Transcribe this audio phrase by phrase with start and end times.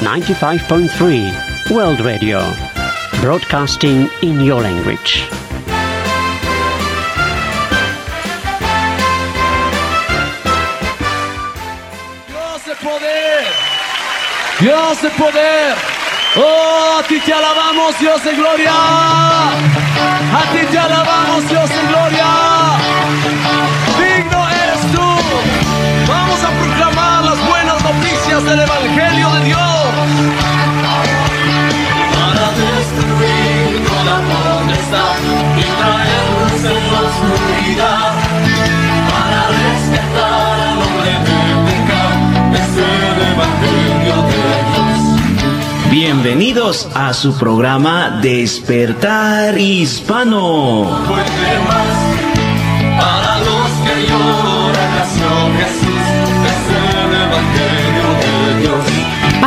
[0.00, 2.38] 95.3 World Radio.
[3.20, 5.26] Broadcasting in your language.
[12.64, 13.44] De poder.
[15.02, 15.74] De poder.
[16.36, 18.72] Oh, a ti te alabamos, Dios de gloria.
[18.72, 23.27] A ti te alabamos, Dios de gloria.
[28.28, 29.58] Noticias del Evangelio de Dios.
[32.14, 35.16] Para destruir toda potestad
[35.56, 38.10] y traer luz en la oscuridad.
[39.10, 42.16] Para rescatar al hombre de pecado.
[42.54, 44.42] Es el Evangelio de
[44.74, 45.90] Dios.
[45.90, 50.86] Bienvenidos a su programa Despertar Hispano.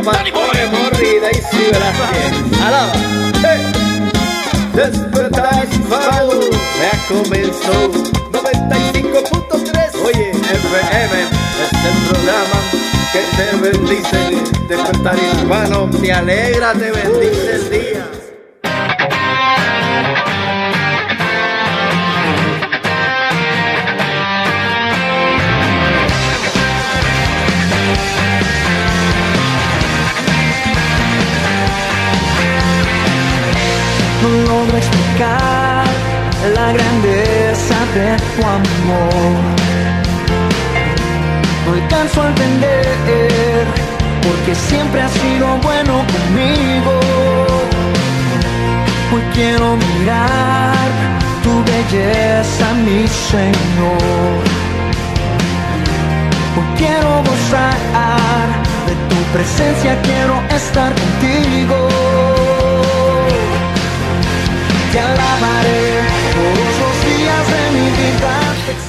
[0.00, 0.02] ¡Eh!
[0.02, 2.60] Oye, Pastore, Morri, Daisy Velázquez.
[2.62, 2.92] Alaba.
[4.74, 6.40] Despertar hispano
[6.80, 7.90] ya comenzó
[8.30, 11.16] 95.3 Oye, FM
[11.60, 12.58] es el programa
[13.12, 14.20] que te bendice
[14.68, 18.29] Despertar hispano me alegra, te bendice el día
[34.60, 35.84] logro explicar
[36.54, 39.38] la grandeza de tu amor.
[41.64, 43.66] No alcanzo a entender
[44.26, 46.92] porque siempre has sido bueno conmigo.
[49.12, 50.88] Hoy quiero mirar
[51.44, 54.40] tu belleza, mi Señor.
[56.56, 57.76] Hoy quiero gozar
[58.88, 62.39] de tu presencia, quiero estar contigo
[64.92, 66.00] te alabaré
[66.34, 68.39] todos los días de mi vida.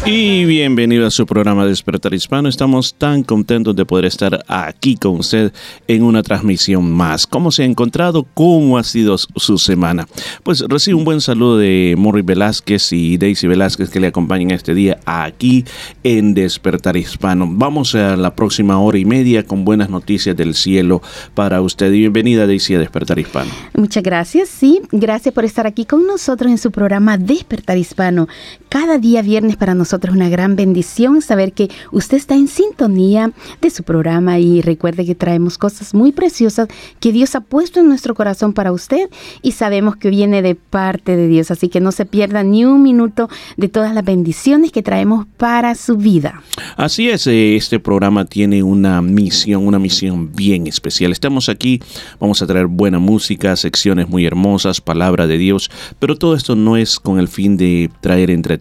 [0.04, 2.50] Y bienvenido a su programa Despertar Hispano.
[2.50, 5.54] Estamos tan contentos de poder estar aquí con usted
[5.88, 7.28] en una transmisión más.
[7.28, 8.26] ¿Cómo se ha encontrado?
[8.34, 10.08] ¿Cómo ha sido su semana?
[10.42, 14.74] Pues recibo un buen saludo de Morri Velázquez y Daisy Velázquez que le acompañan este
[14.74, 15.66] día aquí
[16.04, 17.48] en Despertar Hispano.
[17.48, 21.04] Vamos a la próxima hora y media con buenas noticias del cielo
[21.36, 21.92] para usted.
[21.92, 23.52] Bienvenida Daisy a Despertar Hispano.
[23.76, 28.28] Muchas gracias, sí, gracias por estar aquí con nosotros en su programa Despertar Hispano.
[28.72, 33.70] Cada día viernes para nosotros una gran bendición saber que usted está en sintonía de
[33.70, 36.70] su programa y recuerde que traemos cosas muy preciosas
[37.02, 39.09] que Dios ha puesto en nuestro corazón para usted
[39.42, 42.82] y sabemos que viene de parte de Dios, así que no se pierda ni un
[42.82, 43.28] minuto
[43.58, 46.42] de todas las bendiciones que traemos para su vida.
[46.78, 51.12] Así es, eh, este programa tiene una misión, una misión bien especial.
[51.12, 51.82] Estamos aquí,
[52.22, 56.78] vamos a traer buena música, secciones muy hermosas, palabra de Dios, pero todo esto no
[56.78, 58.61] es con el fin de traer entretenimiento,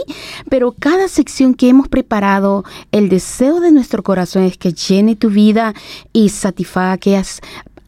[0.49, 5.29] Pero cada sección que hemos preparado, el deseo de nuestro corazón es que llene tu
[5.29, 5.73] vida
[6.13, 7.40] y satisfaga aquellas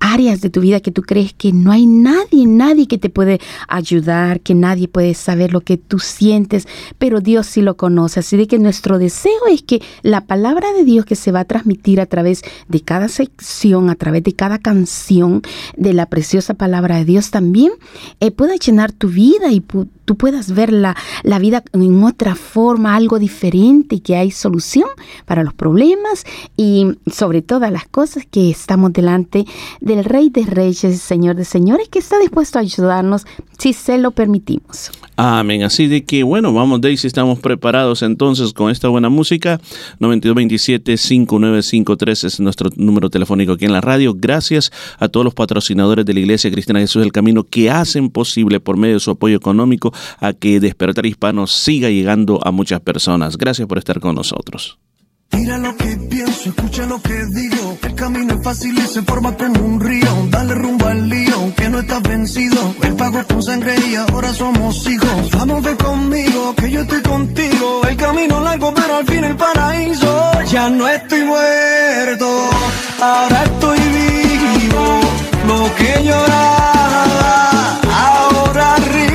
[0.04, 3.40] áreas de tu vida que tú crees que no hay nadie, nadie que te puede
[3.70, 6.68] ayudar, que nadie puede saber lo que tú sientes,
[6.98, 8.20] pero Dios sí lo conoce.
[8.20, 11.46] Así de que nuestro deseo es que la palabra de Dios que se va a
[11.46, 15.42] transmitir a través de cada sección, a través de cada canción
[15.78, 17.72] de la preciosa palabra de Dios también,
[18.20, 19.62] eh, pueda llenar tu vida y
[20.06, 20.96] tú puedas ver la,
[21.40, 24.90] vida en otra forma, algo diferente, que hay solución
[25.26, 26.26] para los problemas
[26.58, 29.46] y sobre todas las cosas que estamos delante
[29.80, 33.26] de del Rey de Reyes, Señor de Señores, que está dispuesto a ayudarnos
[33.58, 34.92] si se lo permitimos.
[35.16, 35.64] Amén.
[35.64, 39.62] Así de que, bueno, vamos, Daisy, estamos preparados entonces con esta buena música.
[40.00, 44.16] 9227-5953 es nuestro número telefónico aquí en la radio.
[44.18, 48.60] Gracias a todos los patrocinadores de la Iglesia Cristiana Jesús del Camino que hacen posible
[48.60, 53.38] por medio de su apoyo económico a que Despertar Hispano siga llegando a muchas personas.
[53.38, 54.80] Gracias por estar con nosotros.
[55.34, 57.78] Mira lo que pienso, escucha lo que digo.
[57.82, 60.28] El camino es fácil y se forma como un río.
[60.30, 62.76] Dale rumbo al lío, que no estás vencido.
[62.84, 65.32] El pago con sangre y ahora somos hijos.
[65.32, 67.82] Vamos de conmigo, que yo estoy contigo.
[67.90, 70.32] El camino largo, pero al fin el paraíso.
[70.52, 72.50] Ya no estoy muerto,
[73.02, 75.00] ahora estoy vivo.
[75.48, 79.13] Lo que lloraba, ahora río.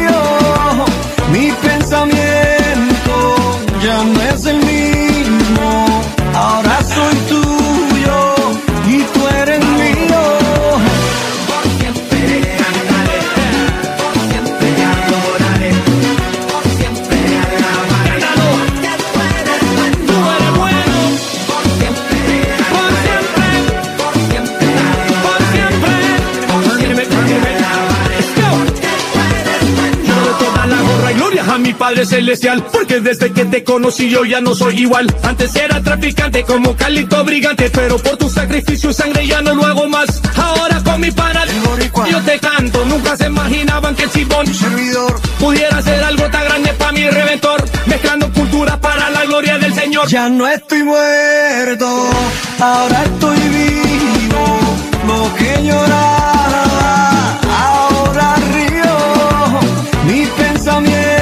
[1.62, 3.36] Mi pensamiento
[3.82, 4.67] ya no es el
[31.68, 35.06] mi Padre Celestial, porque desde que te conocí yo ya no soy igual.
[35.22, 39.66] Antes era traficante como Calito Brigante, pero por tu sacrificio y sangre ya no lo
[39.66, 40.22] hago más.
[40.34, 41.44] Ahora con mi pana
[42.10, 46.72] yo te canto, nunca se imaginaban que el Chibón servidor pudiera ser algo tan grande
[46.72, 50.08] para mi reventor, mezclando cultura para la gloria del Señor.
[50.08, 51.86] Ya no estoy muerto,
[52.60, 54.58] ahora estoy vivo.
[55.06, 59.60] Lo que lloraba, ahora río.
[60.06, 61.17] Mi pensamiento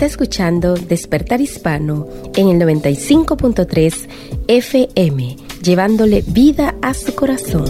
[0.00, 4.08] Está escuchando Despertar Hispano en el 95.3
[4.48, 7.66] FM, llevándole vida a su corazón.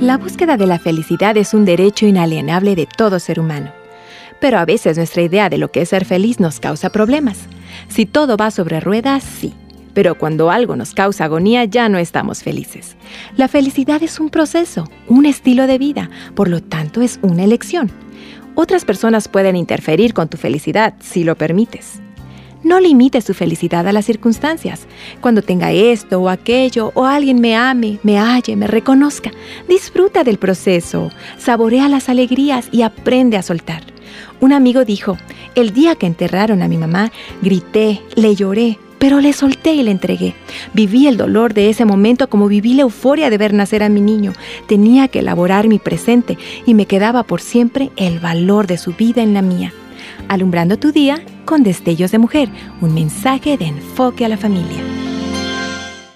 [0.00, 3.70] La búsqueda de la felicidad es un derecho inalienable de todo ser humano.
[4.40, 7.36] Pero a veces nuestra idea de lo que es ser feliz nos causa problemas.
[7.88, 9.52] Si todo va sobre ruedas, sí
[9.98, 12.96] pero cuando algo nos causa agonía ya no estamos felices.
[13.36, 17.90] La felicidad es un proceso, un estilo de vida, por lo tanto es una elección.
[18.54, 22.00] Otras personas pueden interferir con tu felicidad si lo permites.
[22.64, 24.86] No limites tu felicidad a las circunstancias.
[25.20, 29.30] Cuando tenga esto o aquello, o alguien me ame, me halle, me reconozca,
[29.68, 33.84] disfruta del proceso, saborea las alegrías y aprende a soltar.
[34.40, 35.16] Un amigo dijo,
[35.54, 37.12] el día que enterraron a mi mamá,
[37.42, 40.34] grité, le lloré, pero le solté y le entregué.
[40.74, 44.00] Viví el dolor de ese momento como viví la euforia de ver nacer a mi
[44.00, 44.32] niño.
[44.66, 49.22] Tenía que elaborar mi presente y me quedaba por siempre el valor de su vida
[49.22, 49.72] en la mía.
[50.28, 52.48] Alumbrando tu día con destellos de mujer,
[52.80, 54.82] un mensaje de enfoque a la familia.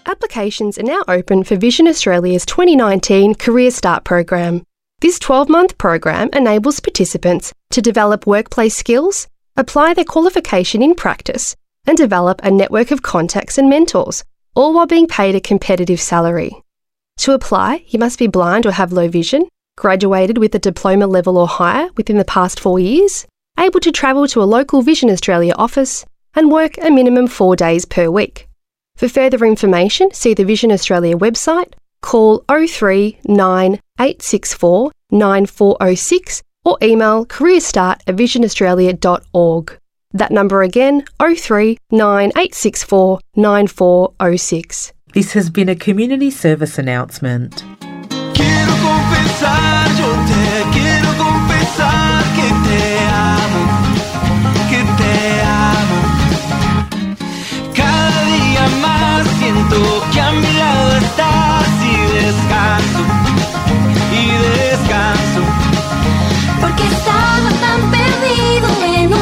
[0.05, 4.63] Applications are now open for Vision Australia's 2019 Career Start program.
[5.01, 11.57] This 12 month program enables participants to develop workplace skills, apply their qualification in practice,
[11.87, 14.25] and develop a network of contacts and mentors,
[14.55, 16.53] all while being paid a competitive salary.
[17.19, 21.39] To apply, you must be blind or have low vision, graduated with a diploma level
[21.39, 23.27] or higher within the past four years,
[23.59, 27.85] able to travel to a local Vision Australia office, and work a minimum four days
[27.85, 28.49] per week.
[28.97, 38.01] For further information, see the Vision Australia website, call 03 864 9406 or email careerstart
[38.07, 39.79] at visionaustralia.org.
[40.15, 44.93] That number again, 03 9864 9406.
[45.15, 47.65] This has been a community service announcement.
[48.35, 53.63] Quiero confesar, yo te quiero confesar que te amo,
[54.71, 55.15] que te
[55.45, 55.99] amo.
[57.75, 59.79] Cada día más siento
[60.13, 63.03] que a mi lado estás y descanso,
[64.13, 64.25] y
[64.71, 65.43] descanso.
[66.61, 69.22] Porque estaba tan perdido en un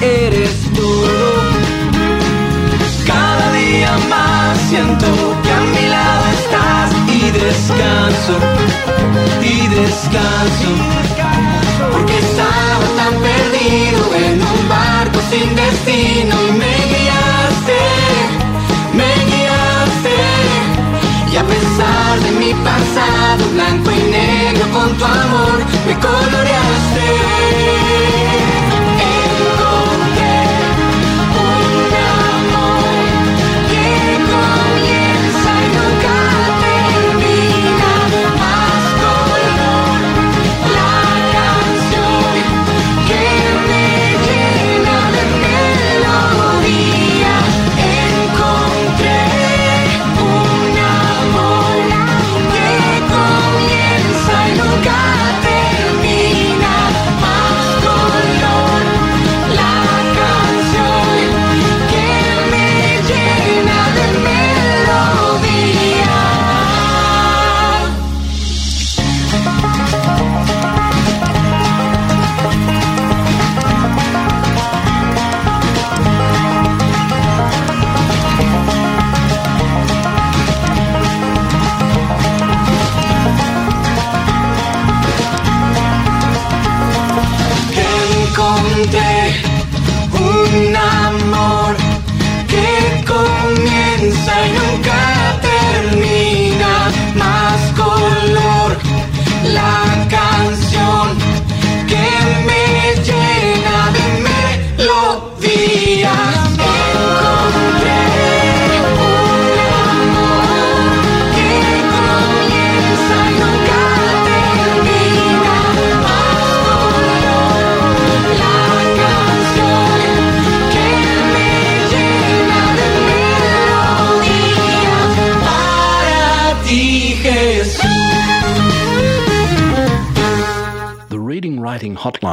[0.00, 1.08] eres todo.
[3.06, 5.06] Cada día más siento
[5.42, 8.38] que a mi lado estás y descanso,
[9.42, 10.70] y descanso.
[11.92, 17.80] Porque estaba tan perdido en un barco sin destino y me guiaste,
[18.94, 20.16] me guiaste.
[21.32, 28.19] Y a pesar de mi pasado blanco y negro con tu amor me coloreaste.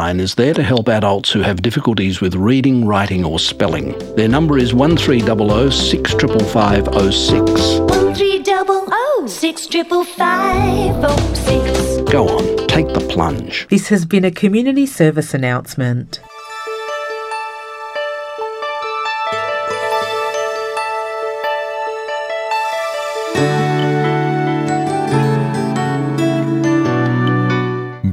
[0.08, 3.98] Writing Hotline is there to help adults who have difficulties with reading, writing, or spelling.
[4.16, 7.80] Their number is 1300 65506.
[7.80, 11.98] One three double oh, O oh oh, six triple five oh six.
[12.10, 13.68] Go on, take the plunge.
[13.70, 16.22] This has been a community service announcement.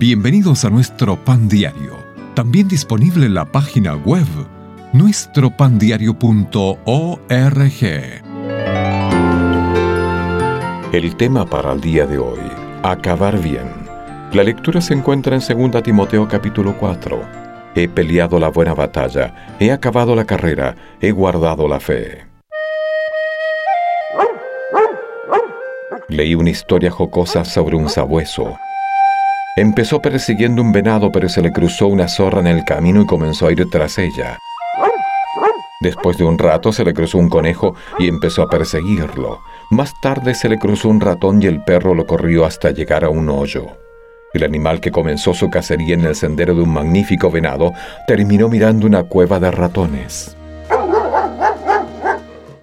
[0.06, 1.96] Bienvenidos a nuestro pan diario,
[2.34, 4.26] también disponible en la página web
[4.92, 7.82] nuestropandiario.org.
[10.92, 12.38] El tema para el día de hoy,
[12.82, 13.66] acabar bien.
[14.34, 17.23] La lectura se encuentra en 2 Timoteo capítulo 4.
[17.75, 22.26] He peleado la buena batalla, he acabado la carrera, he guardado la fe.
[26.08, 28.58] Leí una historia jocosa sobre un sabueso.
[29.56, 33.46] Empezó persiguiendo un venado, pero se le cruzó una zorra en el camino y comenzó
[33.46, 34.37] a ir tras ella.
[35.80, 39.38] Después de un rato se le cruzó un conejo y empezó a perseguirlo.
[39.70, 43.11] Más tarde se le cruzó un ratón y el perro lo corrió hasta llegar a
[43.11, 43.66] un hoyo.
[44.32, 47.73] El animal que comenzó su cacería en el sendero de un magnífico venado
[48.08, 50.37] terminó mirando una cueva de ratones.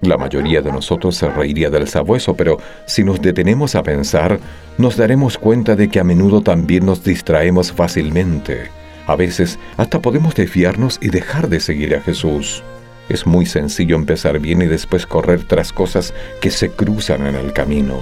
[0.01, 4.39] La mayoría de nosotros se reiría del sabueso, pero si nos detenemos a pensar,
[4.79, 8.63] nos daremos cuenta de que a menudo también nos distraemos fácilmente.
[9.05, 12.63] A veces hasta podemos desviarnos y dejar de seguir a Jesús.
[13.09, 17.53] Es muy sencillo empezar bien y después correr tras cosas que se cruzan en el
[17.53, 17.99] camino.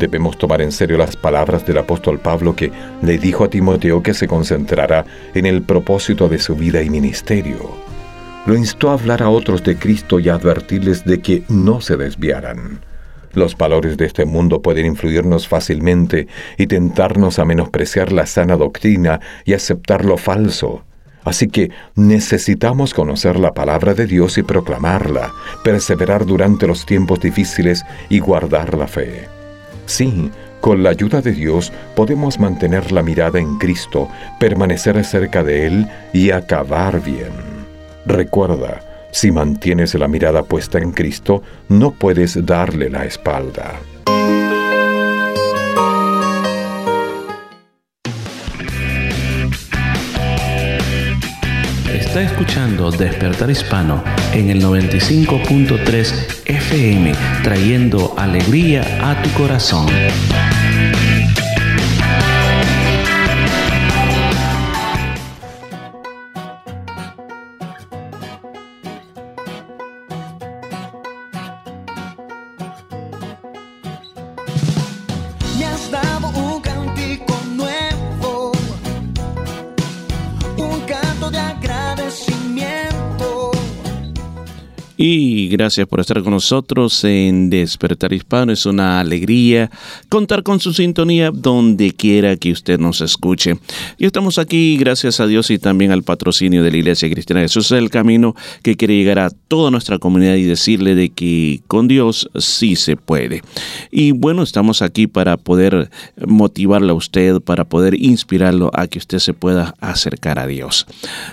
[0.00, 4.14] Debemos tomar en serio las palabras del apóstol Pablo que le dijo a Timoteo que
[4.14, 7.91] se concentrará en el propósito de su vida y ministerio
[8.46, 11.96] lo instó a hablar a otros de Cristo y a advertirles de que no se
[11.96, 12.80] desviaran.
[13.34, 16.26] Los valores de este mundo pueden influirnos fácilmente
[16.58, 20.84] y tentarnos a menospreciar la sana doctrina y aceptar lo falso.
[21.24, 27.84] Así que necesitamos conocer la palabra de Dios y proclamarla, perseverar durante los tiempos difíciles
[28.08, 29.28] y guardar la fe.
[29.86, 34.08] Sí, con la ayuda de Dios podemos mantener la mirada en Cristo,
[34.40, 37.51] permanecer cerca de Él y acabar bien.
[38.06, 38.80] Recuerda,
[39.12, 43.78] si mantienes la mirada puesta en Cristo, no puedes darle la espalda.
[51.92, 54.02] Está escuchando Despertar Hispano
[54.34, 57.12] en el 95.3 FM,
[57.42, 59.86] trayendo alegría a tu corazón.
[85.52, 88.52] Gracias por estar con nosotros en Despertar Hispano.
[88.52, 89.70] Es una alegría
[90.08, 93.58] contar con su sintonía donde quiera que usted nos escuche.
[93.98, 97.66] Y estamos aquí gracias a Dios y también al patrocinio de la Iglesia Cristiana Jesús
[97.66, 101.86] es el camino que quiere llegar a toda nuestra comunidad y decirle de que con
[101.86, 103.42] Dios sí se puede.
[103.90, 105.90] Y bueno, estamos aquí para poder
[106.26, 110.86] motivarle a usted, para poder inspirarlo a que usted se pueda acercar a Dios.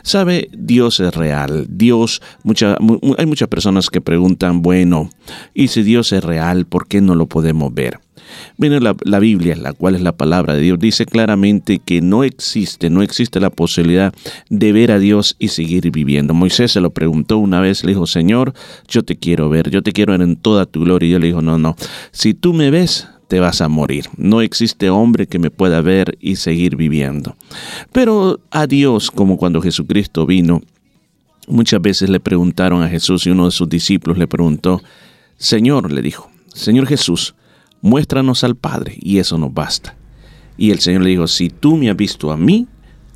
[0.04, 1.66] Sabe, Dios es real.
[1.70, 5.08] Dios, mucha, mu- hay muchas personas que preguntan, bueno,
[5.54, 8.00] y si Dios es real, ¿por qué no lo podemos ver?
[8.58, 12.24] Bueno, la, la Biblia, la cual es la palabra de Dios, dice claramente que no
[12.24, 14.12] existe, no existe la posibilidad
[14.50, 16.34] de ver a Dios y seguir viviendo.
[16.34, 18.56] Moisés se lo preguntó una vez, le dijo, Señor,
[18.88, 21.06] yo te quiero ver, yo te quiero ver en toda tu gloria.
[21.06, 21.76] Y Dios le dijo, no, no,
[22.12, 24.06] si tú me ves, te vas a morir.
[24.18, 27.36] No existe hombre que me pueda ver y seguir viviendo.
[27.92, 30.64] Pero a Dios, como cuando Jesucristo vino,
[31.50, 34.82] muchas veces le preguntaron a Jesús y uno de sus discípulos le preguntó,
[35.38, 37.36] Señor, le dijo, Señor Jesús,
[37.82, 39.96] muéstranos al Padre y eso nos basta.
[40.58, 42.68] Y el Señor le dijo, si tú me has visto a mí,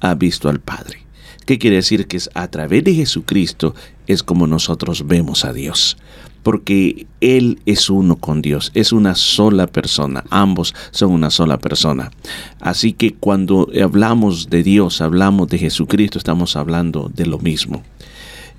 [0.01, 1.03] has visto al Padre.
[1.45, 2.07] ¿Qué quiere decir?
[2.07, 3.75] Que a través de Jesucristo
[4.07, 5.97] es como nosotros vemos a Dios.
[6.41, 12.11] Porque Él es uno con Dios, es una sola persona, ambos son una sola persona.
[12.59, 17.83] Así que cuando hablamos de Dios, hablamos de Jesucristo, estamos hablando de lo mismo.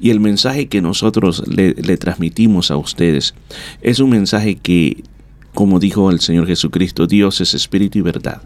[0.04, 3.34] Y el mensaje que nosotros le, transmitimos a ustedes
[3.80, 5.02] es un mensaje que,
[5.54, 8.42] como dijo el Señor Jesucristo, Dios es espíritu y verdad.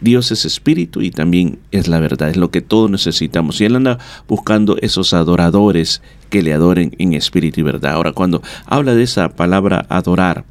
[0.00, 3.60] Dios es espíritu y también es la verdad, es lo que todos necesitamos.
[3.60, 7.94] Y Él anda buscando esos adoradores que le adoren en espíritu y verdad.
[7.94, 10.44] Ahora, cuando habla de esa palabra adorar,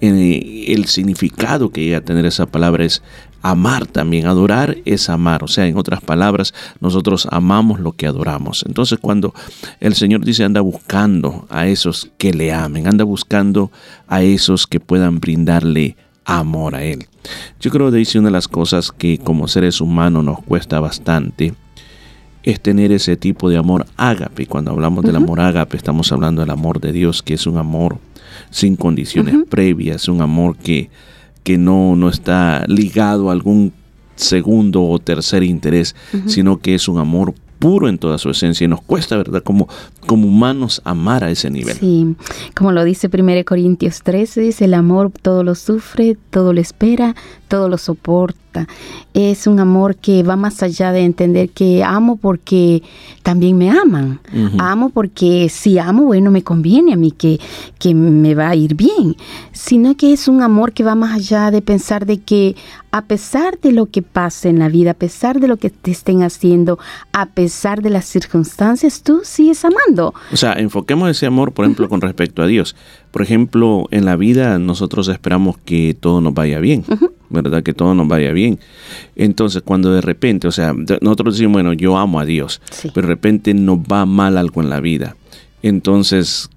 [0.00, 3.02] eh, el significado que llega a tener esa palabra es
[3.42, 4.26] amar también.
[4.26, 5.44] Adorar es amar.
[5.44, 8.64] O sea, en otras palabras, nosotros amamos lo que adoramos.
[8.66, 9.34] Entonces, cuando
[9.80, 13.70] el Señor dice anda buscando a esos que le amen, anda buscando
[14.08, 17.06] a esos que puedan brindarle amor a Él.
[17.60, 21.54] Yo creo que dice una de las cosas que como seres humanos nos cuesta bastante
[22.42, 24.46] es tener ese tipo de amor ágape.
[24.46, 27.98] Cuando hablamos del amor ágape, estamos hablando del amor de Dios, que es un amor
[28.50, 30.90] sin condiciones previas, un amor que,
[31.42, 33.72] que no, no está ligado a algún
[34.16, 38.68] segundo o tercer interés, sino que es un amor puro en toda su esencia y
[38.68, 39.42] nos cuesta, ¿verdad?
[39.44, 39.68] Como,
[40.06, 41.76] como humanos amar a ese nivel.
[41.76, 42.16] Sí,
[42.56, 47.14] como lo dice 1 Corintios 13, dice, el amor todo lo sufre, todo lo espera,
[47.46, 48.38] todo lo soporta.
[49.14, 52.82] Es un amor que va más allá de entender que amo porque
[53.22, 54.20] también me aman.
[54.58, 57.38] Amo porque si amo, bueno, me conviene a mí que,
[57.78, 59.16] que me va a ir bien.
[59.52, 62.56] Sino que es un amor que va más allá de pensar de que
[62.92, 65.90] a pesar de lo que pase en la vida, a pesar de lo que te
[65.90, 66.78] estén haciendo,
[67.12, 70.14] a pesar de las circunstancias, tú sigues amando.
[70.32, 72.74] O sea, enfoquemos ese amor, por ejemplo, con respecto a Dios.
[73.10, 76.84] Por ejemplo, en la vida nosotros esperamos que todo nos vaya bien,
[77.30, 77.62] ¿verdad?
[77.62, 78.58] Que todo nos vaya bien.
[79.16, 82.60] Entonces, cuando de repente, o sea, nosotros decimos, bueno, yo amo a Dios,
[82.94, 85.16] pero de repente nos va mal algo en la vida.
[85.62, 86.48] Entonces,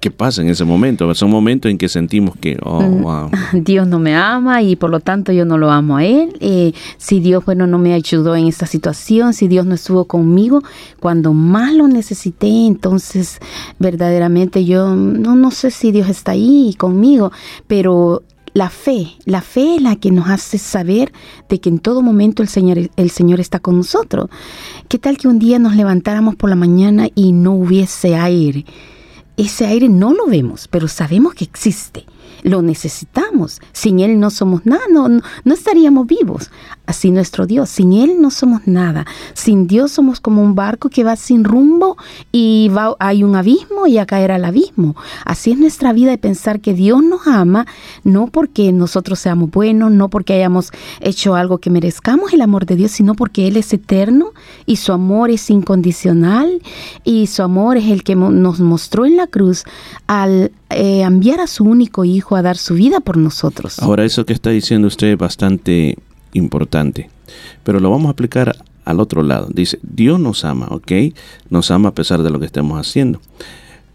[0.00, 1.14] ¿qué pasa en ese momento?
[1.14, 3.02] Son momentos en que sentimos que, oh, Mm.
[3.02, 3.30] wow.
[3.52, 6.36] Dios no me ama y por lo tanto yo no lo amo a Él.
[6.40, 10.62] Eh, si Dios, bueno, no me ayudó en esta situación, si Dios no estuvo conmigo
[11.00, 13.40] cuando más lo necesité, entonces
[13.78, 17.30] verdaderamente yo no, no sé si Dios está ahí conmigo,
[17.66, 21.12] pero la fe, la fe es la que nos hace saber
[21.48, 24.28] de que en todo momento el Señor, el Señor está con nosotros.
[24.88, 28.64] ¿Qué tal que un día nos levantáramos por la mañana y no hubiese aire?
[29.36, 32.04] Ese aire no lo vemos, pero sabemos que existe.
[32.42, 33.60] Lo necesitamos.
[33.72, 36.50] Sin Él no somos nada, no, no, estaríamos vivos.
[36.86, 39.06] Así nuestro Dios, sin Él no somos nada.
[39.34, 41.96] Sin Dios somos como un barco que va sin rumbo
[42.32, 44.96] y va, hay un abismo y a caer al abismo.
[45.24, 47.66] Así es nuestra vida de pensar que Dios nos ama,
[48.04, 52.76] no porque nosotros seamos buenos, no porque hayamos hecho algo que merezcamos el amor de
[52.76, 54.32] Dios, sino porque Él es eterno
[54.66, 56.62] y su amor es incondicional
[57.04, 59.64] y su amor es el que nos mostró en la cruz
[60.06, 63.78] al eh, enviar a su único hijo a dar su vida por nosotros.
[63.80, 65.98] Ahora, eso que está diciendo usted es bastante
[66.32, 67.10] importante,
[67.64, 69.48] pero lo vamos a aplicar al otro lado.
[69.52, 70.92] Dice, Dios nos ama, ¿ok?
[71.48, 73.20] Nos ama a pesar de lo que estemos haciendo.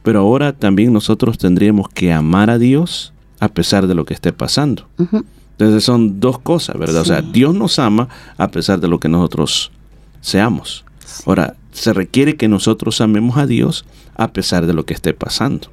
[0.04, 4.34] Pero ahora también nosotros tendríamos que amar a Dios a pesar de lo que esté
[4.34, 4.88] pasando.
[5.52, 7.02] Entonces son dos cosas, ¿verdad?
[7.02, 9.72] O sea, Dios nos ama a pesar de lo que nosotros
[10.22, 10.86] seamos.
[11.26, 13.86] Ahora, se requiere que nosotros amemos a Dios
[14.16, 15.68] a pesar de lo que esté pasando.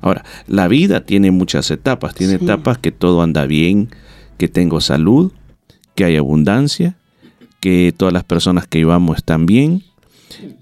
[0.00, 2.14] Ahora, la vida tiene muchas etapas.
[2.14, 2.44] Tiene Sí.
[2.44, 3.90] etapas que todo anda bien,
[4.38, 5.32] que tengo salud,
[5.94, 6.96] que hay abundancia,
[7.60, 9.82] que todas las personas que yo amo están bien,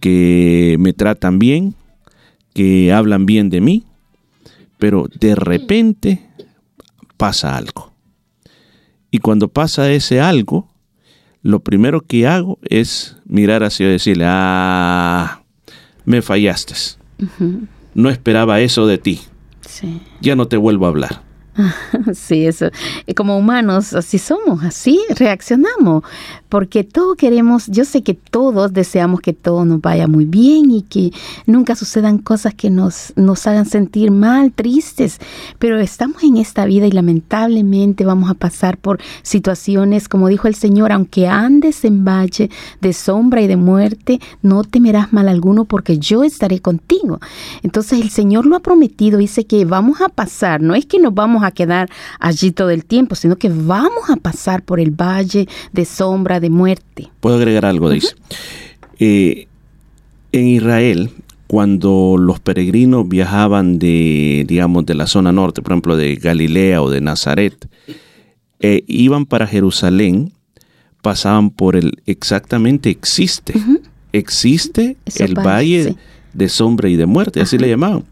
[0.01, 1.74] que me tratan bien,
[2.55, 3.85] que hablan bien de mí,
[4.79, 6.22] pero de repente
[7.16, 7.92] pasa algo.
[9.11, 10.68] Y cuando pasa ese algo,
[11.42, 15.42] lo primero que hago es mirar hacia y decirle, ah,
[16.05, 16.74] me fallaste.
[17.99, 19.19] No esperaba eso de ti.
[19.61, 20.01] Sí.
[20.21, 21.23] Ya no te vuelvo a hablar.
[22.14, 22.66] Sí, eso.
[23.07, 26.05] Eh, Como humanos, así somos, así reaccionamos,
[26.49, 30.83] porque todos queremos, yo sé que todos deseamos que todo nos vaya muy bien y
[30.83, 31.11] que
[31.47, 35.18] nunca sucedan cosas que nos, nos hagan sentir mal, tristes,
[35.59, 40.55] pero estamos en esta vida y lamentablemente vamos a pasar por situaciones, como dijo el
[40.55, 45.99] Señor, aunque andes en valle de sombra y de muerte, no temerás mal alguno porque
[45.99, 47.21] yo estaré contigo.
[47.62, 51.14] Entonces el Señor lo ha prometido, dice que vamos a pasar, no es que nos
[51.14, 51.89] vamos a quedar
[52.21, 56.51] allí todo el tiempo, sino que vamos a pasar por el valle de sombra de
[56.51, 57.11] muerte.
[57.21, 58.15] Puedo agregar algo, dice.
[58.99, 59.47] Eh,
[60.33, 61.11] en Israel,
[61.47, 66.91] cuando los peregrinos viajaban de, digamos, de la zona norte, por ejemplo, de Galilea o
[66.91, 67.69] de Nazaret,
[68.61, 70.33] eh, iban para Jerusalén,
[71.01, 73.55] pasaban por el, exactamente existe,
[74.13, 75.97] existe Eso el valle
[76.35, 78.05] de sombra y de muerte, así le llamaban.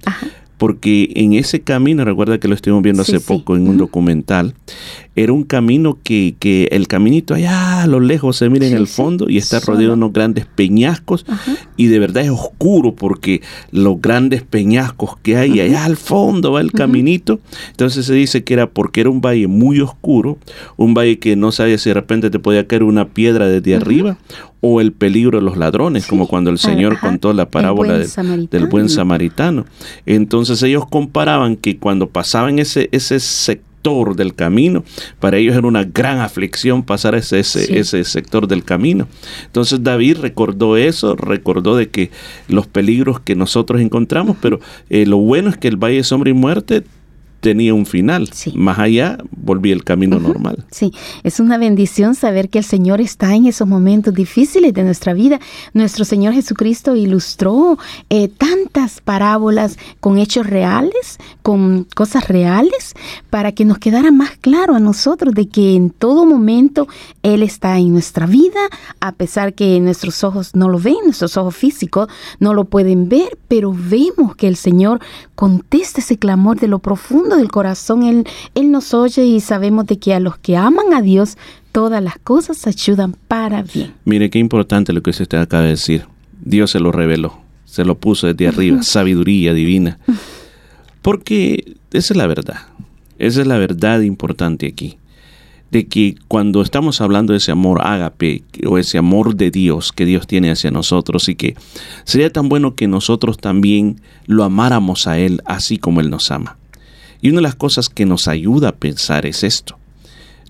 [0.59, 3.27] Porque en ese camino, recuerda que lo estuvimos viendo Sí, hace sí.
[3.27, 4.55] poco en un documental,
[5.14, 8.87] era un camino que, que el caminito allá a lo lejos se mira en el
[8.87, 11.25] fondo y está rodeado de unos grandes peñascos
[11.77, 13.40] y de verdad es oscuro porque
[13.71, 17.40] los grandes peñascos que hay allá al fondo va el caminito.
[17.71, 20.38] Entonces se dice que era porque era un valle muy oscuro,
[20.77, 24.19] un valle que no sabía si de repente te podía caer una piedra desde arriba
[24.66, 28.29] o el peligro de los ladrones, como cuando el Señor ajá, contó la parábola buen
[28.29, 29.64] del- del buen samaritano.
[30.05, 34.83] Entonces ellos comparaban que cuando pasaban ese, ese sector del camino,
[35.20, 37.76] para ellos era una gran aflicción pasar ese, ese, Sí.
[37.76, 39.07] ese sector del camino.
[39.46, 42.11] Entonces David recordó eso, recordó de que
[42.48, 44.59] los peligros que nosotros encontramos, pero
[44.90, 46.83] eh, lo bueno es que el Valle de Sombra y Muerte
[47.40, 48.29] tenía un final.
[48.55, 50.64] Más allá volvía el camino normal.
[50.70, 55.14] Sí, es una bendición saber que el Señor está en esos momentos difíciles de nuestra
[55.14, 55.38] vida.
[55.72, 57.79] Nuestro Señor Jesucristo ilustró
[58.11, 62.94] eh, tantas parábolas con hechos reales, con cosas reales,
[63.30, 66.88] para que nos quedara más claro a nosotros de que en todo momento
[67.22, 68.60] Él está en nuestra vida,
[69.00, 72.08] a pesar que nuestros ojos no lo ven, nuestros ojos físicos
[72.40, 75.00] no lo pueden ver, pero vemos que el Señor
[75.34, 78.02] contesta ese clamor de lo profundo del corazón.
[78.02, 81.36] Él, Él nos oye y sabemos de que a los que aman a Dios,
[81.72, 83.92] todas las cosas ayudan para bien.
[84.04, 86.06] Mire qué importante lo que usted acaba de decir.
[86.40, 89.98] Dios se lo reveló, se lo puso desde arriba, sabiduría divina.
[91.02, 92.56] Porque esa es la verdad.
[93.18, 94.98] Esa es la verdad importante aquí.
[95.70, 100.05] De que cuando estamos hablando de ese amor ágape o ese amor de Dios que
[100.05, 101.57] Dios tiene hacia nosotros y que
[102.05, 106.57] sería tan bueno que nosotros también lo amáramos a Él así como Él nos ama.
[107.20, 109.79] Y una de las cosas que nos ayuda a pensar es esto,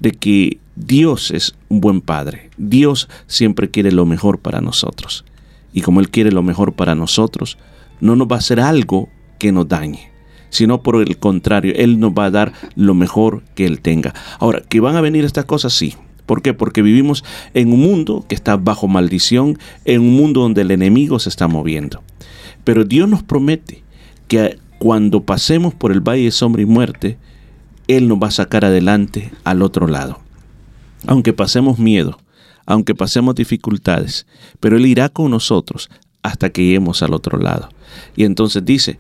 [0.01, 2.51] de que Dios es un buen Padre.
[2.59, 5.25] Dios siempre quiere lo mejor para nosotros.
[5.73, 7.57] Y como Él quiere lo mejor para nosotros,
[8.01, 10.11] no nos va a hacer algo que nos dañe,
[10.51, 14.15] sino por el contrario, Él nos va a dar lo mejor que Él tenga.
[14.39, 15.95] Ahora, que van a venir estas cosas, sí.
[16.27, 16.55] ¿Por qué?
[16.55, 21.19] Porque vivimos en un mundo que está bajo maldición, en un mundo donde el enemigo
[21.21, 22.03] se está moviendo.
[22.65, 23.85] Pero Dios nos promete
[24.27, 27.17] que cuando pasemos por el valle de sombra y muerte,
[27.87, 30.19] Él nos va a sacar adelante al otro lado.
[31.07, 32.19] Aunque pasemos miedo,
[32.67, 34.27] aunque pasemos dificultades,
[34.59, 35.89] pero Él irá con nosotros
[36.23, 37.69] hasta que lleguemos al otro lado.
[38.17, 38.99] Y entonces dice,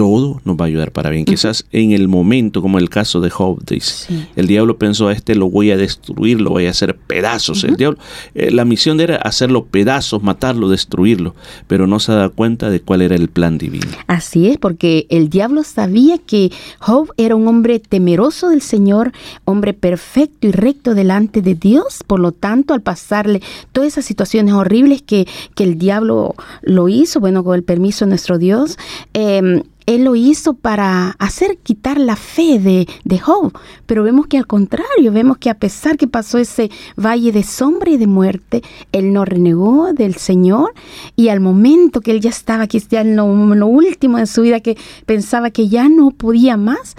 [0.00, 1.26] todo nos va a ayudar para bien.
[1.26, 5.34] Quizás en el momento, como el caso de Job, dice, el diablo pensó a este
[5.34, 7.64] lo voy a destruir, lo voy a hacer pedazos.
[7.64, 7.98] El diablo,
[8.34, 11.34] eh, la misión era hacerlo pedazos, matarlo, destruirlo,
[11.66, 13.88] pero no se da cuenta de cuál era el plan divino.
[14.06, 19.12] Así es, porque el diablo sabía que Job era un hombre temeroso del Señor,
[19.44, 22.04] hombre perfecto y recto delante de Dios.
[22.06, 27.20] Por lo tanto, al pasarle todas esas situaciones horribles que, que el diablo lo hizo,
[27.20, 28.78] bueno, con el permiso de nuestro Dios,
[29.12, 33.52] eh, él lo hizo para hacer quitar la fe de, de Job.
[33.86, 37.90] Pero vemos que al contrario, vemos que a pesar que pasó ese valle de sombra
[37.90, 40.74] y de muerte, él no renegó del Señor
[41.16, 44.26] y al momento que él ya estaba aquí, ya en lo, en lo último de
[44.26, 46.94] su vida, que pensaba que ya no podía más,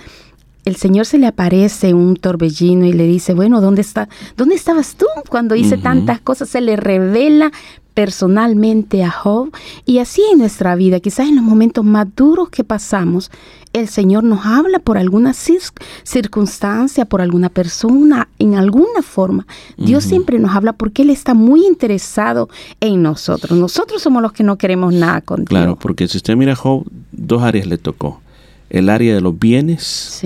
[0.65, 4.09] el Señor se le aparece un torbellino y le dice, bueno, ¿dónde está?
[4.37, 6.49] ¿Dónde estabas tú cuando hice tantas cosas?
[6.49, 7.51] Se le revela
[7.93, 9.51] personalmente a Job
[9.85, 13.31] y así en nuestra vida, quizás en los momentos más duros que pasamos,
[13.73, 15.71] el Señor nos habla por alguna cir-
[16.03, 19.45] circunstancia, por alguna persona, en alguna forma.
[19.77, 22.49] Dios siempre nos habla porque Él está muy interesado
[22.79, 23.57] en nosotros.
[23.57, 25.45] Nosotros somos los que no queremos nada con.
[25.45, 28.21] Claro, porque si usted mira a Job, dos áreas le tocó.
[28.69, 30.21] El área de los bienes,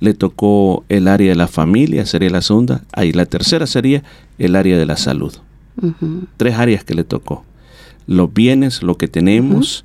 [0.00, 2.82] le tocó el área de la familia, sería la segunda.
[2.92, 4.02] Ahí la tercera sería
[4.38, 5.32] el área de la salud.
[6.36, 7.44] Tres áreas que le tocó.
[8.06, 9.84] Los bienes, lo que tenemos,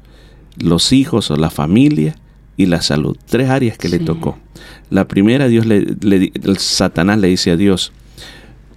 [0.57, 2.15] los hijos o la familia
[2.57, 3.17] y la salud.
[3.25, 4.37] Tres áreas que le tocó.
[4.89, 7.91] La primera, Dios le, Satanás le dice a Dios,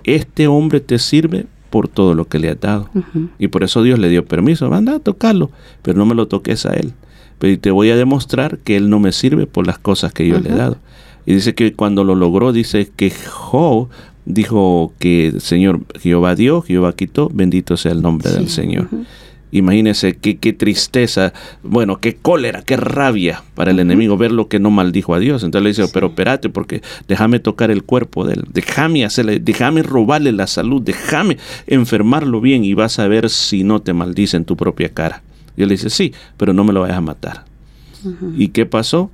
[0.05, 2.89] este hombre te sirve por todo lo que le has dado.
[3.39, 5.51] Y por eso Dios le dio permiso, anda a tocarlo,
[5.83, 6.93] pero no me lo toques a él.
[7.39, 10.41] Pero te voy a demostrar que él no me sirve por las cosas que yo
[10.41, 10.79] le he dado.
[11.27, 13.89] Y dice que cuando lo logró, dice que Job
[14.27, 18.89] dijo que Señor Jehová dio, Jehová quitó, bendito sea el nombre del Señor.
[19.53, 24.59] Imagínese qué, qué tristeza, bueno, qué cólera, qué rabia para el enemigo ver lo que
[24.59, 25.45] no maldijo a Dios.
[25.45, 29.83] Entonces le dice, pero espérate, porque déjame tocar el cuerpo de él, déjame hacerle, déjame
[29.85, 34.45] robarle la salud, déjame enfermarlo bien y vas a ver si no te maldice en
[34.45, 35.23] tu propia cara.
[35.57, 37.45] Y él le dice, sí, pero no me lo vayas a matar.
[38.37, 39.11] ¿Y qué pasó?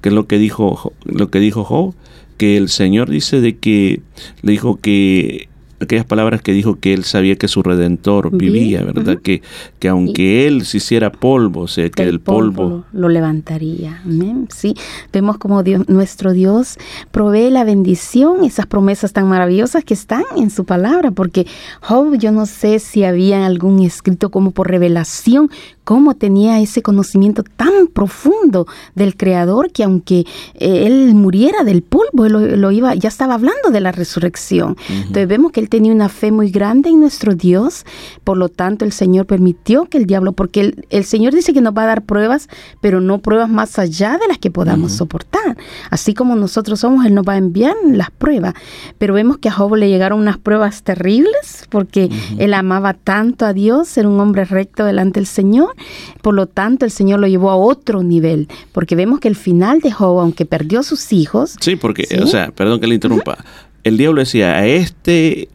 [0.00, 1.94] ¿Qué es lo que dijo Jo- lo que dijo Job?
[2.36, 4.00] Que el Señor dice de que
[4.42, 5.48] le dijo que
[5.80, 9.18] aquellas palabras que dijo que él sabía que su redentor vivía, ¿verdad?
[9.22, 9.42] que,
[9.78, 14.00] que aunque él se hiciera polvo, o sea, que el, polvo, lo, lo levantaría.
[14.04, 14.48] Amén.
[14.54, 14.74] Sí,
[15.12, 16.78] vemos como Dios, nuestro Dios
[17.10, 21.46] provee la bendición, esas promesas tan maravillosas que están en su palabra, porque
[21.80, 25.50] Job, yo no sé si había algún escrito como por revelación,
[25.84, 32.26] cómo tenía ese conocimiento tan profundo del Creador que aunque eh, él muriera del polvo,
[32.26, 34.76] él lo, lo iba, ya estaba hablando de la resurrección.
[34.88, 37.84] Entonces vemos que él tenía una fe muy grande en nuestro Dios,
[38.22, 41.60] por lo tanto el Señor permitió que el diablo, porque el, el Señor dice que
[41.60, 42.48] nos va a dar pruebas,
[42.80, 45.56] pero no pruebas más allá de las que podamos soportar.
[45.90, 48.54] Así como nosotros somos, Él nos va a enviar las pruebas.
[48.98, 53.52] Pero vemos que a Job le llegaron unas pruebas terribles, porque él amaba tanto a
[53.52, 55.74] Dios, era un hombre recto delante del Señor.
[56.22, 59.80] Por lo tanto, el Señor lo llevó a otro nivel, porque vemos que el final
[59.80, 63.38] de Job, aunque perdió sus hijos, Sí, porque, o sea, perdón que le interrumpa.
[63.82, 65.48] El diablo decía, a este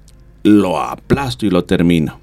[0.43, 2.19] lo aplasto y lo termino.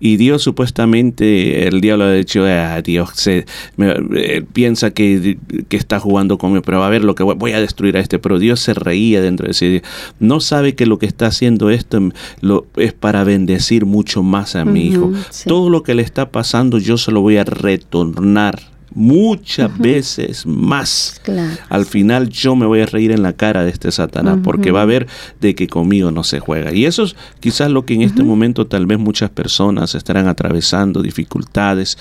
[0.00, 5.38] Y Dios supuestamente, el diablo ha dicho, ah, Dios se, me- eh, piensa que,
[5.68, 8.20] que está jugando conmigo, pero a ver lo que voy, voy a destruir a este.
[8.20, 9.82] Pero Dios se reía dentro de sí.
[10.20, 12.10] No sabe que lo que está haciendo esto
[12.42, 15.12] lo, es para bendecir mucho más a mi hijo.
[15.30, 15.48] sí.
[15.48, 18.60] Todo lo que le está pasando yo se lo voy a retornar
[18.94, 21.20] muchas veces más.
[21.22, 21.56] Claro.
[21.68, 24.82] Al final yo me voy a reír en la cara de este Satanás porque va
[24.82, 25.06] a ver
[25.40, 26.72] de que conmigo no se juega.
[26.72, 31.02] Y eso es quizás lo que en este momento tal vez muchas personas estarán atravesando
[31.02, 31.98] dificultades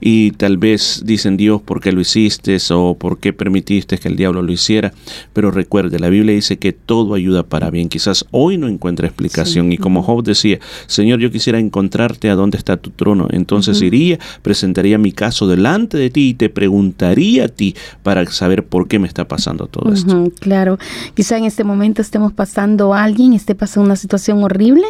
[0.00, 2.56] y tal vez dicen Dios, ¿por qué lo hiciste?
[2.70, 4.92] o ¿por qué permitiste que el diablo lo hiciera?
[5.32, 7.88] Pero recuerde, la Biblia dice que todo ayuda para bien.
[7.88, 12.58] Quizás hoy no encuentre explicación y como Job decía, Señor, yo quisiera encontrarte a dónde
[12.58, 13.28] está tu trono.
[13.30, 18.66] Entonces iría, presentaría mi caso delante de ti y te preguntaría a ti para saber
[18.66, 20.30] por qué me está pasando todo esto.
[20.40, 20.78] Claro,
[21.14, 24.86] quizá en este momento estemos pasando alguien, esté pasando una situación horrible,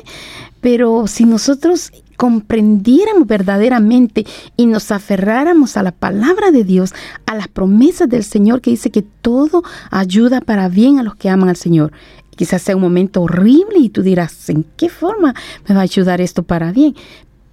[0.61, 6.95] pero si nosotros comprendiéramos verdaderamente y nos aferráramos a la palabra de Dios,
[7.27, 11.29] a las promesas del Señor que dice que todo ayuda para bien a los que
[11.29, 11.93] aman al Señor.
[12.37, 15.35] Quizás sea un momento horrible y tú dirás, ¿en qué forma
[15.67, 16.95] me va a ayudar esto para bien?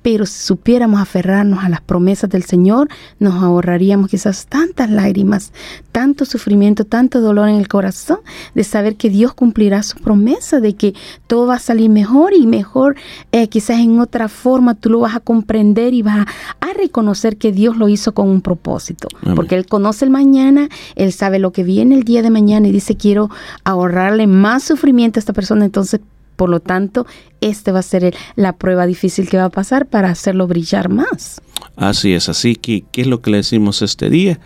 [0.03, 2.89] Pero si supiéramos aferrarnos a las promesas del Señor,
[3.19, 5.51] nos ahorraríamos quizás tantas lágrimas,
[5.91, 8.19] tanto sufrimiento, tanto dolor en el corazón,
[8.53, 10.93] de saber que Dios cumplirá su promesa, de que
[11.25, 12.95] todo va a salir mejor y mejor,
[13.31, 16.27] eh, quizás en otra forma tú lo vas a comprender y vas a,
[16.59, 19.35] a reconocer que Dios lo hizo con un propósito, Amén.
[19.35, 22.71] porque Él conoce el mañana, Él sabe lo que viene el día de mañana y
[22.71, 23.29] dice, quiero
[23.63, 26.01] ahorrarle más sufrimiento a esta persona, entonces
[26.35, 27.05] por lo tanto,
[27.41, 31.41] este va a ser la prueba difícil que va a pasar para hacerlo brillar más.
[31.75, 34.39] Así es, así que, ¿qué es lo que le decimos este día?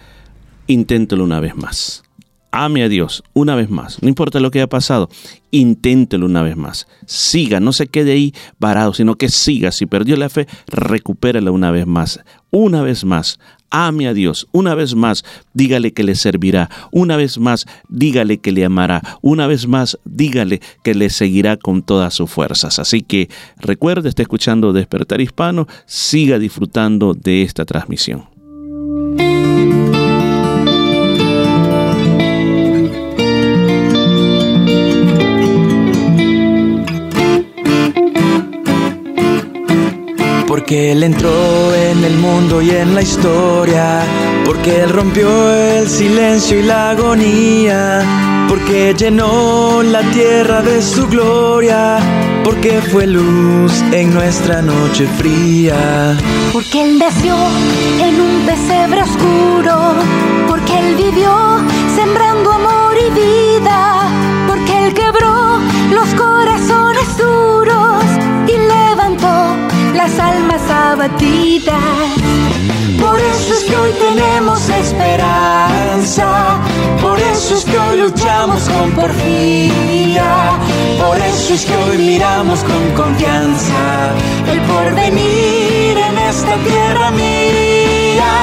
[0.68, 2.04] Inténtelo una vez más.
[2.52, 4.02] Ame a Dios una vez más.
[4.02, 5.10] No importa lo que haya pasado,
[5.52, 6.88] inténtelo una vez más.
[7.06, 9.72] Siga, no se quede ahí varado, sino que siga.
[9.72, 12.22] Si perdió la fe, recupérala una vez más.
[12.50, 13.40] Una vez más.
[13.70, 14.48] Ame a Dios.
[14.52, 16.70] Una vez más, dígale que le servirá.
[16.92, 19.02] Una vez más, dígale que le amará.
[19.22, 22.80] Una vez más, dígale que le seguirá con todas sus fuerzas.
[22.80, 25.68] Así que recuerde, está escuchando Despertar Hispano.
[25.86, 28.37] Siga disfrutando de esta transmisión.
[40.58, 44.02] Porque Él entró en el mundo y en la historia.
[44.44, 48.02] Porque Él rompió el silencio y la agonía.
[48.50, 52.00] Porque llenó la tierra de su gloria.
[52.44, 56.18] Porque fue luz en nuestra noche fría.
[56.52, 57.36] Porque Él nació
[58.02, 59.94] en un pesebre oscuro,
[60.48, 61.60] porque Él vivió
[61.96, 64.10] sembrando amor y vida,
[64.48, 65.60] porque Él quebró
[65.92, 68.04] los corazones duros
[68.48, 69.67] y levantó
[69.98, 71.76] las almas abatidas.
[73.00, 76.60] Por eso es que hoy tenemos esperanza,
[77.02, 80.60] por eso es que hoy luchamos con porfía,
[81.00, 84.14] por eso es que hoy miramos con confianza
[84.52, 88.34] el porvenir en esta tierra mía.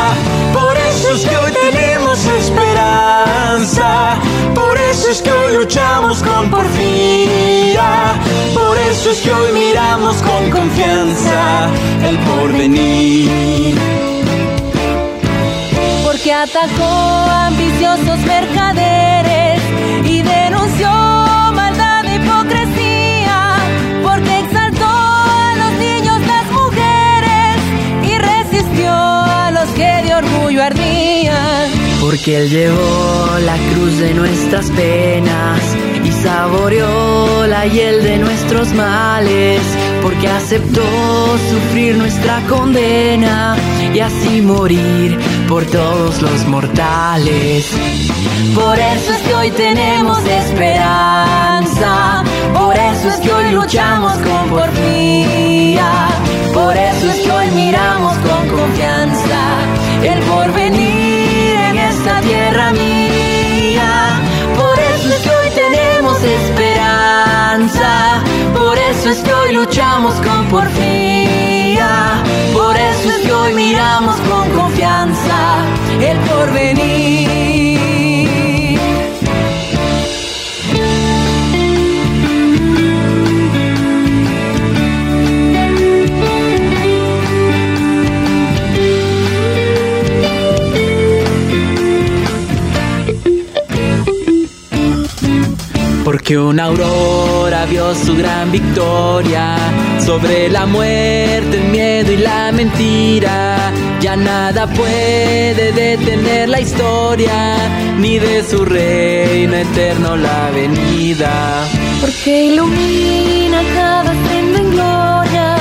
[0.52, 4.16] Por eso es que hoy tenemos esperanza,
[4.94, 8.14] eso es que hoy luchamos con porfía,
[8.54, 11.68] por eso es que hoy miramos con confianza
[12.08, 13.76] el porvenir.
[16.04, 16.92] porque atacó
[17.48, 19.53] ambiciosos mercaderes
[32.24, 35.60] Porque Él llevó la cruz de nuestras penas
[36.02, 39.60] y saboreó la hiel de nuestros males,
[40.00, 40.80] porque aceptó
[41.50, 43.58] sufrir nuestra condena
[43.92, 47.70] y así morir por todos los mortales.
[48.54, 56.08] Por eso es que hoy tenemos esperanza, por eso es que hoy luchamos con porfía,
[56.54, 59.40] por eso es que hoy miramos con confianza
[60.02, 61.13] el porvenir
[69.04, 72.22] eso es que hoy luchamos con porfía,
[72.54, 75.58] por eso es que hoy miramos con confianza
[76.00, 77.93] el porvenir.
[96.14, 99.56] Porque una aurora vio su gran victoria
[99.98, 103.72] sobre la muerte, el miedo y la mentira.
[104.00, 107.56] Ya nada puede detener la historia,
[107.98, 111.66] ni de su reino eterno la venida.
[112.00, 115.56] Porque ilumina cada senda en gloria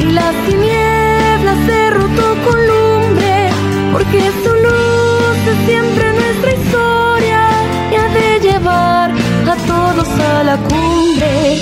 [0.00, 3.50] y las tinieblas se rotó con lumbre.
[3.92, 6.07] Porque su luz es siempre
[10.42, 11.60] la cumbre.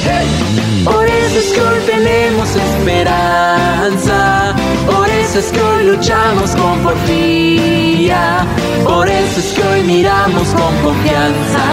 [0.85, 4.55] Por eso es que hoy tenemos esperanza,
[4.87, 8.47] por eso es que hoy luchamos con porfía,
[8.85, 11.65] por eso es que hoy miramos con confianza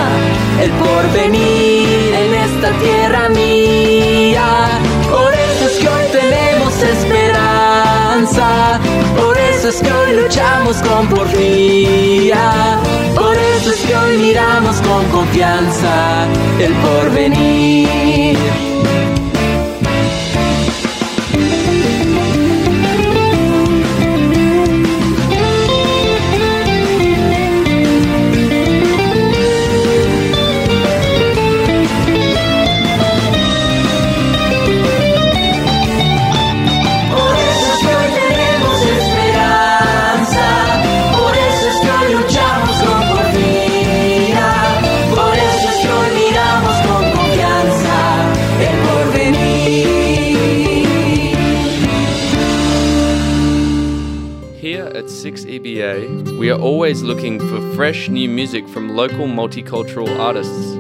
[0.62, 4.80] el porvenir en esta tierra mía.
[5.12, 8.80] Por eso es que hoy tenemos esperanza,
[9.66, 12.82] eso es que hoy luchamos con porfía,
[13.16, 16.28] por eso es que hoy miramos con confianza
[16.60, 18.73] el porvenir.
[54.84, 60.74] Here at 6EBA, we are always looking for fresh new music from local multicultural artists.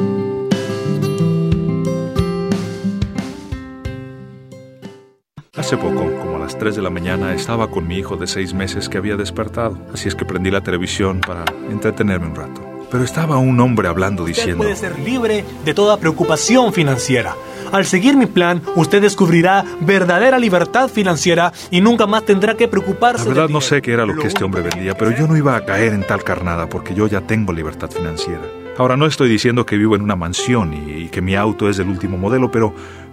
[5.66, 8.54] Hace poco, como a las 3 de la mañana, estaba con mi hijo de 6
[8.54, 12.62] meses que había despertado, así es que prendí la televisión para entretenerme un rato.
[12.88, 17.34] Pero estaba un hombre hablando Usted diciendo, puede ser libre de toda preocupación financiera.
[17.72, 23.24] Al seguir mi plan, usted descubrirá verdadera libertad financiera y nunca más tendrá que preocuparse.
[23.24, 25.56] la verdad no sé qué era lo que este hombre vendía, pero yo no iba
[25.56, 28.42] a caer en tal carnada porque yo ya tengo libertad financiera.
[28.78, 31.78] Ahora no estoy diciendo que vivo en una mansión y, y que mi auto es
[31.78, 32.74] del último modelo, pero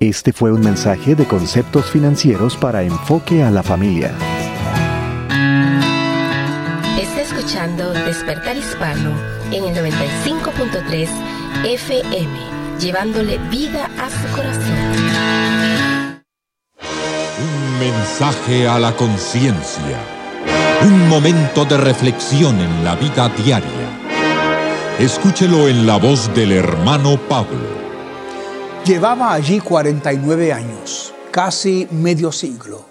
[0.00, 4.12] Este fue un mensaje de conceptos financieros para enfoque a la familia.
[7.00, 9.12] Está escuchando Despertar Hispano
[9.52, 11.08] en el 95.3
[11.64, 12.38] FM,
[12.80, 14.74] llevándole vida a su corazón.
[17.40, 19.98] Un mensaje a la conciencia.
[20.82, 24.00] Un momento de reflexión en la vida diaria.
[24.98, 27.83] Escúchelo en la voz del hermano Pablo.
[28.84, 32.84] Llevaba allí 49 años, casi medio siglo.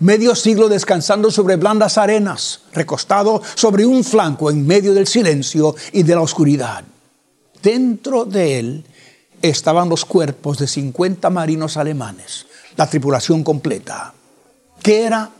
[0.00, 6.02] Medio siglo descansando sobre blandas arenas, recostado sobre un flanco en medio del silencio y
[6.02, 6.84] de la oscuridad.
[7.62, 8.84] Dentro de él
[9.40, 12.44] estaban los cuerpos de 50 marinos alemanes,
[12.76, 14.12] la tripulación completa.
[14.82, 15.30] ¿Qué era?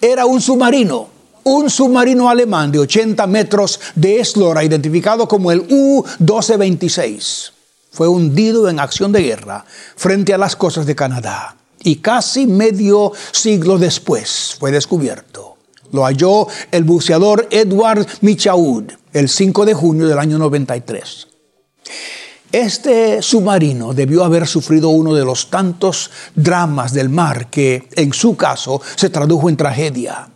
[0.00, 1.08] Era un submarino,
[1.44, 7.59] un submarino alemán de 80 metros de eslora, identificado como el U-1226.
[7.90, 9.64] Fue hundido en acción de guerra
[9.96, 15.56] frente a las costas de Canadá y casi medio siglo después fue descubierto.
[15.92, 21.26] Lo halló el buceador Edward Michaud el 5 de junio del año 93.
[22.52, 28.36] Este submarino debió haber sufrido uno de los tantos dramas del mar que en su
[28.36, 30.28] caso se tradujo en tragedia.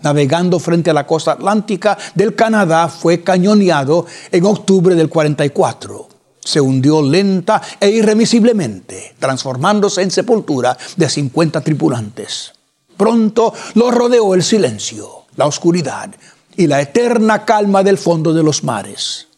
[0.00, 6.17] Navegando frente a la costa atlántica del Canadá fue cañoneado en octubre del 44.
[6.48, 12.52] Se hundió lenta e irremisiblemente, transformándose en sepultura de 50 tripulantes.
[12.96, 16.08] Pronto lo rodeó el silencio, la oscuridad
[16.56, 19.28] y la eterna calma del fondo de los mares.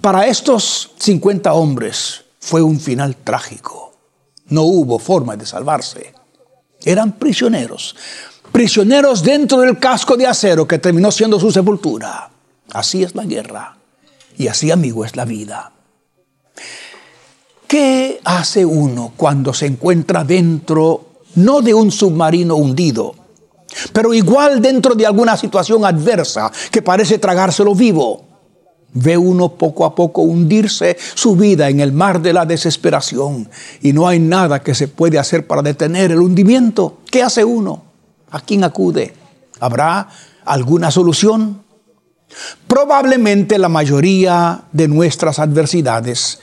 [0.00, 3.92] Para estos 50 hombres fue un final trágico.
[4.46, 6.14] No hubo forma de salvarse.
[6.82, 7.94] Eran prisioneros,
[8.52, 12.30] prisioneros dentro del casco de acero que terminó siendo su sepultura.
[12.72, 13.76] Así es la guerra
[14.38, 15.72] y así, amigo, es la vida.
[17.66, 23.14] ¿Qué hace uno cuando se encuentra dentro, no de un submarino hundido,
[23.92, 28.24] pero igual dentro de alguna situación adversa que parece tragárselo vivo?
[28.92, 33.48] Ve uno poco a poco hundirse su vida en el mar de la desesperación
[33.82, 36.98] y no hay nada que se puede hacer para detener el hundimiento.
[37.10, 37.82] ¿Qué hace uno?
[38.30, 39.12] ¿A quién acude?
[39.58, 40.08] ¿Habrá
[40.44, 41.62] alguna solución?
[42.68, 46.38] Probablemente la mayoría de nuestras adversidades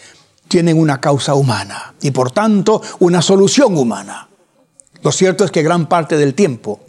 [0.54, 4.30] tienen una causa humana y por tanto una solución humana.
[5.02, 6.80] Lo cierto es que gran parte del tiempo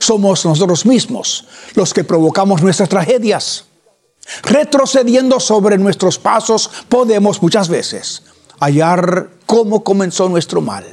[0.00, 1.46] somos nosotros mismos
[1.76, 3.66] los que provocamos nuestras tragedias.
[4.42, 8.24] Retrocediendo sobre nuestros pasos podemos muchas veces
[8.58, 10.84] hallar cómo comenzó nuestro mal.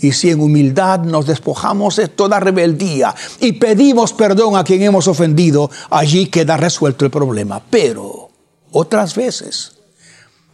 [0.00, 5.06] Y si en humildad nos despojamos de toda rebeldía y pedimos perdón a quien hemos
[5.06, 7.62] ofendido, allí queda resuelto el problema.
[7.70, 8.30] Pero
[8.72, 9.76] otras veces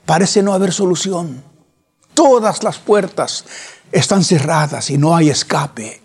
[0.09, 1.43] parece no haber solución.
[2.15, 3.45] Todas las puertas
[3.93, 6.01] están cerradas y no hay escape.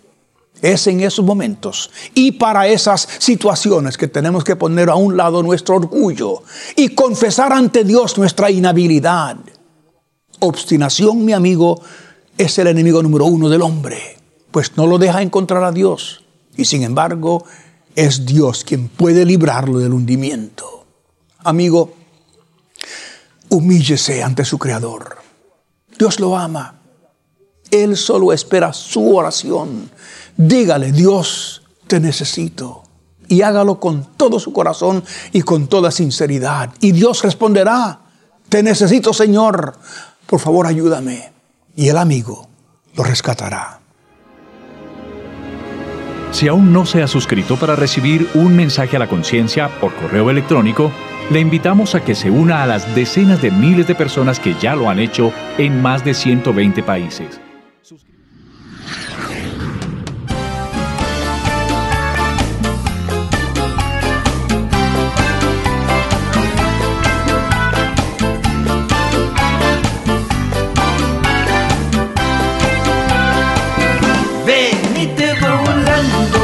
[0.60, 5.42] Es en esos momentos y para esas situaciones que tenemos que poner a un lado
[5.42, 6.42] nuestro orgullo
[6.76, 9.38] y confesar ante Dios nuestra inhabilidad.
[10.38, 11.80] Obstinación, mi amigo,
[12.36, 14.18] es el enemigo número uno del hombre,
[14.50, 16.22] pues no lo deja encontrar a Dios.
[16.58, 17.46] Y sin embargo,
[17.96, 20.84] es Dios quien puede librarlo del hundimiento.
[21.38, 22.03] Amigo,
[23.54, 25.16] humíllese ante su Creador.
[25.98, 26.80] Dios lo ama.
[27.70, 29.90] Él solo espera su oración.
[30.36, 32.82] Dígale, Dios, te necesito.
[33.28, 35.02] Y hágalo con todo su corazón
[35.32, 36.70] y con toda sinceridad.
[36.80, 38.00] Y Dios responderá,
[38.48, 39.78] te necesito, Señor.
[40.26, 41.32] Por favor, ayúdame.
[41.76, 42.48] Y el amigo
[42.94, 43.80] lo rescatará.
[46.32, 50.30] Si aún no se ha suscrito para recibir un mensaje a la conciencia por correo
[50.30, 50.90] electrónico,
[51.30, 54.76] le invitamos a que se una a las decenas de miles de personas que ya
[54.76, 57.40] lo han hecho en más de 120 países.
[74.46, 76.43] Venite volando,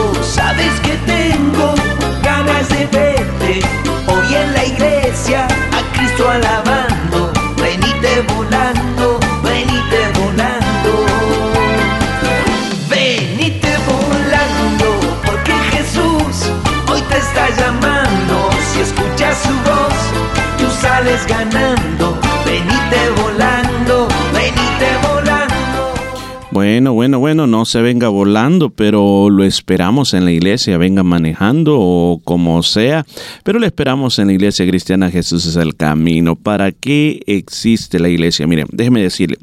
[21.51, 25.95] Venite volando, venite volando.
[26.53, 31.77] Bueno, bueno, bueno, no se venga volando, pero lo esperamos en la iglesia, venga manejando
[31.79, 33.05] o como sea,
[33.45, 36.37] pero lo esperamos en la iglesia cristiana, Jesús es el camino.
[36.37, 38.47] ¿Para qué existe la iglesia?
[38.47, 39.39] Miren, déjeme decirle,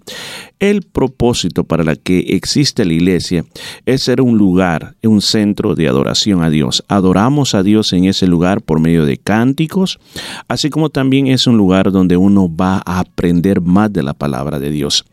[0.60, 3.46] el propósito para la que existe la iglesia
[3.86, 6.84] es ser un lugar, un centro de adoración a Dios.
[6.88, 10.00] Adoramos a Dios en ese lugar por medio de cánticos,
[10.48, 14.60] así como también es un lugar donde uno va a aprender más de la palabra
[14.60, 15.06] de Dios.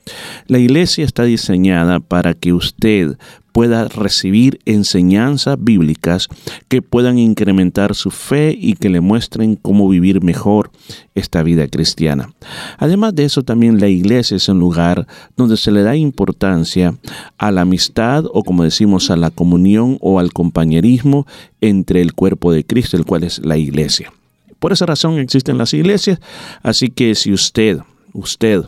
[0.46, 3.16] La iglesia está diseñada para que usted
[3.54, 6.26] pueda recibir enseñanzas bíblicas
[6.66, 10.72] que puedan incrementar su fe y que le muestren cómo vivir mejor
[11.14, 12.34] esta vida cristiana.
[12.78, 16.96] Además de eso, también la iglesia es un lugar donde se le da importancia
[17.38, 21.24] a la amistad o como decimos a la comunión o al compañerismo
[21.60, 24.12] entre el cuerpo de Cristo, el cual es la iglesia.
[24.58, 26.18] Por esa razón existen las iglesias,
[26.64, 27.78] así que si usted,
[28.14, 28.64] usted,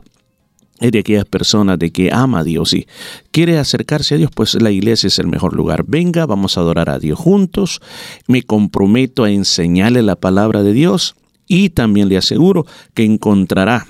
[0.80, 2.86] es de aquellas personas de que ama a Dios y
[3.30, 5.84] quiere acercarse a Dios, pues la iglesia es el mejor lugar.
[5.86, 7.80] Venga, vamos a adorar a Dios juntos.
[8.26, 11.16] Me comprometo a enseñarle la palabra de Dios
[11.48, 13.86] y también le aseguro que encontrará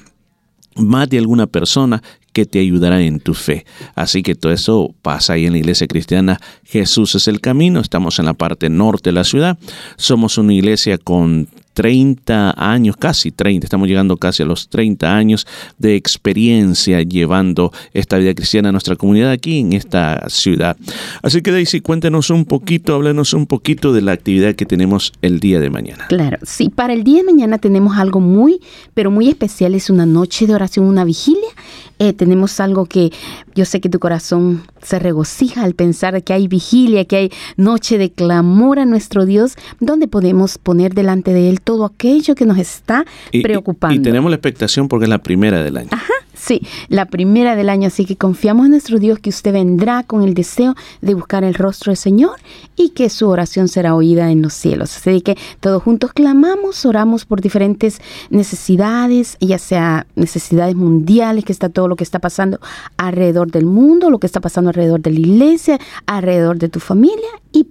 [0.77, 3.65] más de alguna persona que te ayudará en tu fe.
[3.95, 6.39] Así que todo eso pasa ahí en la iglesia cristiana.
[6.65, 7.81] Jesús es el camino.
[7.81, 9.59] Estamos en la parte norte de la ciudad.
[9.97, 15.47] Somos una iglesia con 30 años, casi 30, estamos llegando casi a los 30 años
[15.77, 20.79] de experiencia llevando esta vida cristiana a nuestra comunidad aquí en esta ciudad.
[21.21, 25.39] Así que Daisy, cuéntanos un poquito, háblanos un poquito de la actividad que tenemos el
[25.39, 26.07] día de mañana.
[26.09, 28.59] Claro, sí, para el día de mañana tenemos algo muy,
[28.95, 31.51] pero muy especial, es una noche de oración, una vigilia.
[31.99, 33.11] Eh, tenemos algo que
[33.55, 37.97] yo sé que tu corazón se regocija al pensar que hay vigilia, que hay noche
[37.97, 42.59] de clamor a nuestro Dios, donde podemos poner delante de Él todo aquello que nos
[42.59, 43.97] está Y- preocupando.
[43.97, 45.89] Y, tenemos la expectación porque es la primera del año.
[45.91, 50.05] Ajá, sí, la primera del año, así que confiamos en nuestro Dios que usted vendrá
[50.05, 52.37] con el deseo de buscar el rostro del Señor
[52.77, 54.97] y que su oración será oída en los cielos.
[54.97, 58.01] Así que todos juntos clamamos, oramos por diferentes
[58.31, 62.61] necesidades, ya sea necesidades mundiales, que está todo lo que está pasando
[62.97, 67.29] alrededor del mundo, lo que está pasando alrededor de la iglesia, alrededor de tu familia
[67.53, 67.65] y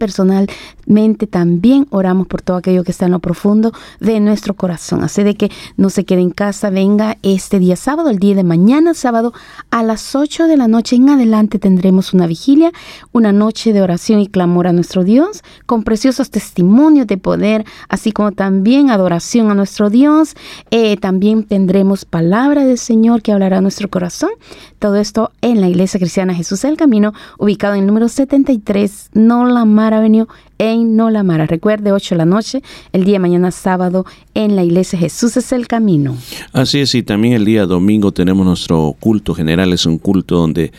[1.29, 5.03] también oramos por todo aquello que está en lo profundo de nuestro corazón.
[5.03, 8.43] Así de que no se quede en casa, venga este día sábado, el día de
[8.43, 9.33] mañana sábado
[9.71, 12.71] a las 8 de la noche en adelante tendremos una vigilia,
[13.11, 18.11] una noche de oración y clamor a nuestro Dios con preciosos testimonios de poder, así
[18.11, 20.35] como también adoración a nuestro Dios.
[20.71, 24.31] Eh, también tendremos palabra del Señor que hablará a nuestro corazón.
[24.79, 29.93] Todo esto en la Iglesia Cristiana Jesús del Camino, ubicado en el número 73 Nolamar
[29.93, 30.27] Avenue
[30.57, 31.45] en Nolamara.
[31.45, 32.61] Recuerde, 8 de la noche,
[32.93, 36.15] el día de mañana sábado, en la Iglesia Jesús es el Camino.
[36.53, 40.71] Así es, y también el día domingo tenemos nuestro culto general, es un culto donde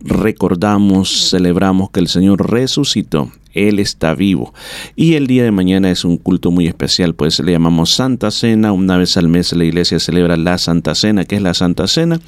[0.00, 3.30] recordamos, celebramos que el Señor resucitó.
[3.52, 4.54] Él está vivo.
[4.96, 8.72] Y el día de mañana es un culto muy especial, pues le llamamos Santa Cena.
[8.72, 11.24] Una vez al mes la iglesia celebra la Santa Cena.
[11.24, 12.20] ¿Qué es la Santa Cena?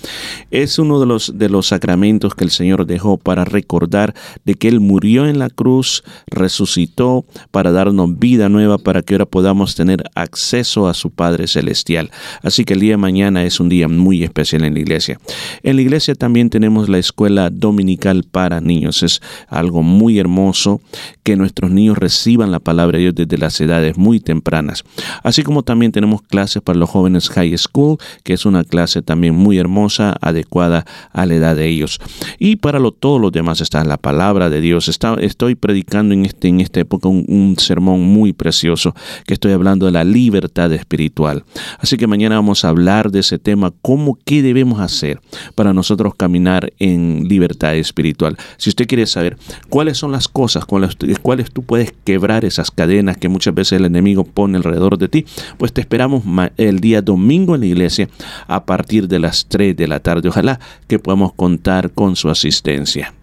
[0.51, 4.15] Es uno de los, de los sacramentos que el Señor dejó para recordar
[4.45, 9.27] de que Él murió en la cruz, resucitó para darnos vida nueva, para que ahora
[9.27, 12.11] podamos tener acceso a su Padre Celestial.
[12.43, 15.21] Así que el día de mañana es un día muy especial en la iglesia.
[15.63, 19.03] En la iglesia también tenemos la escuela dominical para niños.
[19.03, 20.81] Es algo muy hermoso
[21.23, 24.85] que nuestros niños reciban la palabra de Dios desde las edades muy tempranas.
[25.23, 29.35] Así como también tenemos clases para los jóvenes high school, que es una clase también
[29.35, 31.99] muy hermosa, adecuada a la edad de ellos.
[32.39, 34.89] Y para lo, todos los demás está la palabra de Dios.
[34.89, 38.95] Está, estoy predicando en, este, en esta época un, sermón muy precioso,
[39.27, 41.45] que estoy hablando de la libertad espiritual.
[41.79, 45.21] Así que mañana vamos a hablar de ese tema, cómo, qué debemos hacer
[45.55, 48.37] para nosotros caminar en libertad espiritual.
[48.57, 49.37] Si usted quiere saber
[49.69, 53.73] cuáles son las cosas con las cuales tú puedes quebrar esas cadenas que muchas veces
[53.73, 55.27] el enemigo pone alrededor de ti,
[55.59, 56.23] pues te esperamos
[56.57, 58.09] el día domingo en la iglesia
[58.47, 60.29] a partir de las 3 de la tarde.
[60.29, 63.15] Ojalá que podamos contar con su asistencia.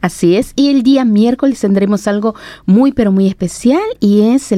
[0.00, 2.34] Así es, y el día miércoles tendremos algo
[2.66, 4.54] muy pero muy especial y es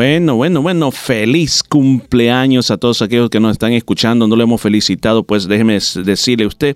[0.00, 4.26] Bueno, bueno, bueno, feliz cumpleaños a todos aquellos que nos están escuchando.
[4.26, 6.74] No lo hemos felicitado, pues déjeme decirle a usted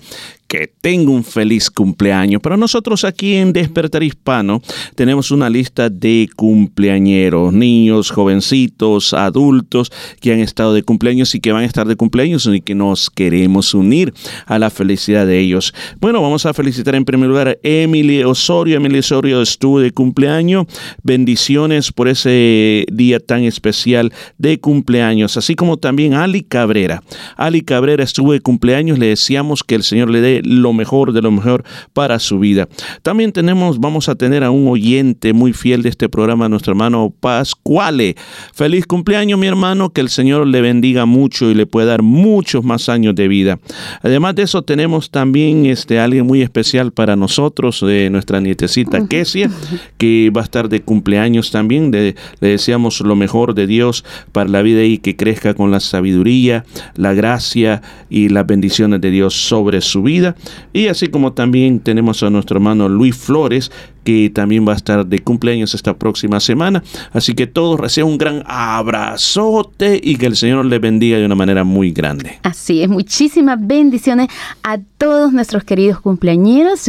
[0.54, 2.40] que tenga un feliz cumpleaños.
[2.40, 4.62] Pero nosotros aquí en Despertar Hispano
[4.94, 9.90] tenemos una lista de cumpleañeros, niños, jovencitos, adultos
[10.20, 13.10] que han estado de cumpleaños y que van a estar de cumpleaños y que nos
[13.10, 14.14] queremos unir
[14.46, 15.74] a la felicidad de ellos.
[16.00, 18.76] Bueno, vamos a felicitar en primer lugar a Emily Osorio.
[18.76, 20.66] Emily Osorio estuvo de cumpleaños.
[21.02, 27.02] Bendiciones por ese día tan especial de cumpleaños, así como también Ali Cabrera.
[27.36, 31.22] Ali Cabrera estuvo de cumpleaños, le decíamos que el Señor le dé lo mejor de
[31.22, 32.68] lo mejor para su vida.
[33.02, 37.12] También tenemos, vamos a tener a un oyente muy fiel de este programa, nuestro hermano
[37.20, 38.16] Pascuale.
[38.52, 42.64] Feliz cumpleaños, mi hermano, que el Señor le bendiga mucho y le pueda dar muchos
[42.64, 43.58] más años de vida.
[44.02, 49.50] Además de eso, tenemos también este, alguien muy especial para nosotros, de nuestra nietecita Kesia,
[49.98, 51.90] que va a estar de cumpleaños también.
[51.90, 56.64] le deseamos lo mejor de Dios para la vida y que crezca con la sabiduría,
[56.96, 60.33] la gracia y las bendiciones de Dios sobre su vida.
[60.72, 63.70] Y así como también tenemos a nuestro hermano Luis Flores,
[64.04, 66.82] que también va a estar de cumpleaños esta próxima semana.
[67.12, 71.34] Así que todos reciban un gran abrazote y que el Señor les bendiga de una
[71.34, 72.38] manera muy grande.
[72.42, 74.28] Así es, muchísimas bendiciones
[74.62, 76.88] a todos nuestros queridos cumpleañeros.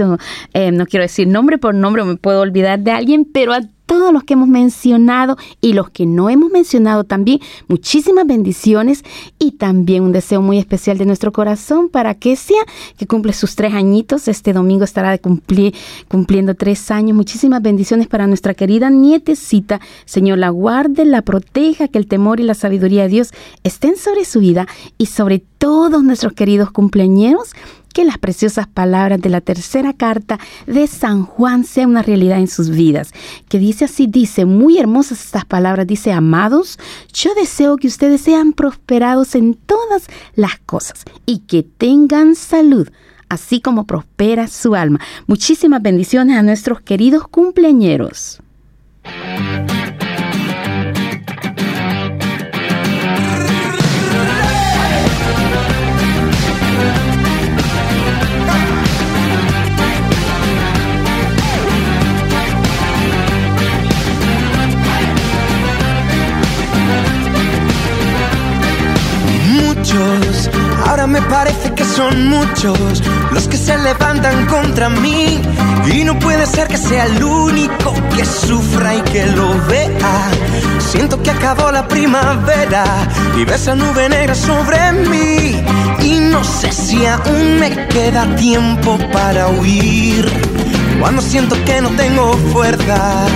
[0.53, 4.11] Eh, no quiero decir nombre por nombre, me puedo olvidar de alguien, pero a todos
[4.13, 9.03] los que hemos mencionado y los que no hemos mencionado también, muchísimas bendiciones
[9.39, 12.61] y también un deseo muy especial de nuestro corazón para Kesia,
[12.97, 14.27] que cumple sus tres añitos.
[14.27, 15.75] Este domingo estará de cumplir,
[16.07, 17.15] cumpliendo tres años.
[17.15, 19.79] Muchísimas bendiciones para nuestra querida nietecita.
[20.05, 23.31] Señor, la guarde, la proteja, que el temor y la sabiduría de Dios
[23.63, 24.67] estén sobre su vida
[24.97, 27.53] y sobre todos nuestros queridos cumpleañeros
[27.95, 30.37] que las preciosas palabras de la tercera carta
[30.67, 33.13] de San Juan sean una realidad en sus vidas.
[33.47, 36.77] Que dice así, dice, muy hermosas estas palabras, dice, amados,
[37.13, 42.89] yo deseo que ustedes sean prosperados en todas las cosas y que tengan salud
[43.29, 44.99] así como prospera su alma.
[45.25, 48.41] Muchísimas bendiciones a nuestros queridos cumpleañeros.
[70.85, 75.41] Ahora me parece que son muchos los que se levantan contra mí.
[75.91, 80.29] Y no puede ser que sea el único que sufra y que lo vea.
[80.79, 82.85] Siento que acabó la primavera
[83.37, 85.63] y ves esa nube negra sobre mí.
[86.01, 90.29] Y no sé si aún me queda tiempo para huir.
[90.99, 93.27] Cuando siento que no tengo fuerza.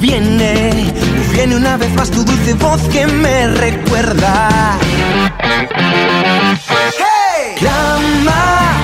[0.00, 0.92] Viene,
[1.38, 4.76] viene una vez más tu dulce voz que me recuerda.
[6.98, 7.54] Hey!
[7.56, 8.42] Clama,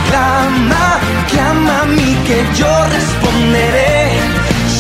[0.09, 1.01] clama,
[1.33, 4.21] clama a mí que yo responderé.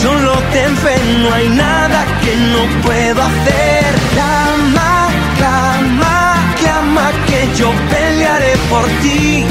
[0.00, 3.86] Solo ten fe, no hay nada que no puedo hacer.
[4.14, 9.44] Clama, clama, clama que yo pelearé por ti.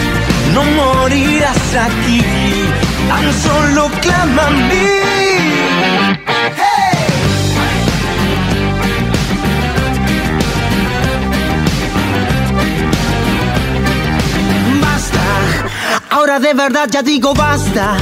[0.54, 2.24] No morirás aquí,
[3.10, 6.23] tan solo clama a mí.
[16.24, 17.98] Ahora de verdad ya digo basta.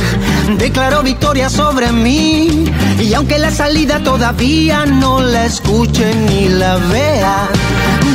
[0.59, 2.71] Declaro victoria sobre mí.
[2.99, 7.49] Y aunque la salida todavía no la escuche ni la vea,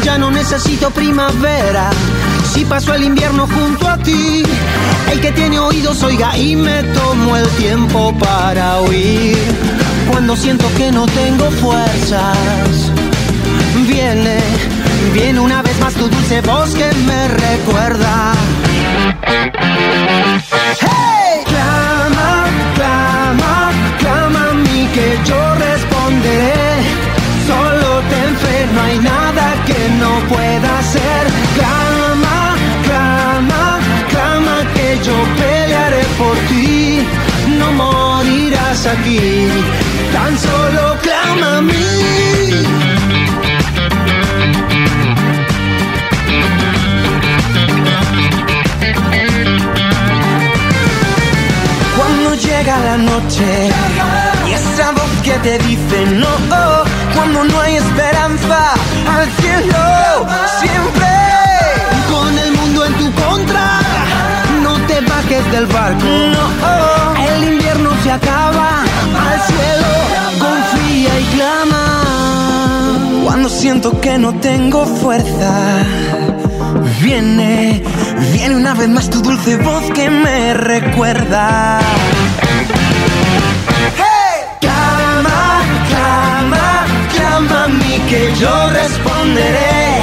[0.05, 1.91] ya no necesito primavera.
[2.55, 4.45] Si paso el invierno junto a ti,
[5.11, 9.37] el que tiene oídos oiga y me tomo el tiempo para oír.
[10.09, 12.93] Cuando siento que no tengo fuerzas,
[13.89, 14.39] viene,
[15.13, 18.35] viene una vez más tu dulce voz que me recuerda.
[21.51, 22.31] Clama,
[22.77, 23.55] clama,
[23.99, 26.64] clama a mí que yo responderé.
[27.47, 31.22] Solo ten fe, no hay nada que no pueda hacer.
[31.59, 32.39] Clama,
[32.87, 33.64] clama,
[34.12, 37.05] clama que yo pelearé por ti.
[37.59, 39.49] No morirás aquí,
[40.12, 42.26] tan solo clama a mí.
[52.67, 53.71] Llega la noche
[54.49, 56.27] y esa voz que te dice no,
[57.14, 58.73] cuando no hay esperanza
[59.17, 60.27] al cielo,
[60.61, 61.07] siempre
[62.11, 63.81] con el mundo en tu contra,
[64.62, 68.83] no te bajes del barco, no, el invierno se acaba,
[69.31, 69.93] al cielo
[70.45, 73.23] confía y clama.
[73.25, 75.53] cuando siento que no tengo fuerza.
[77.01, 77.83] Viene,
[78.33, 81.81] viene una vez más tu dulce voz que me recuerda.
[83.97, 84.45] ¡Hey!
[84.61, 90.03] Clama, clama, clama a mí que yo responderé.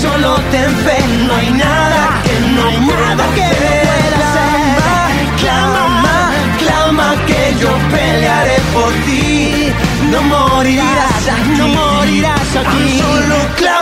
[0.00, 5.36] Solo ten fe, no hay nada que no hay nada que pueda hacer.
[5.40, 9.72] Clama, clama que yo pelearé por ti.
[10.10, 12.98] No morirás aquí, no morirás aquí.
[13.00, 13.75] Solo clama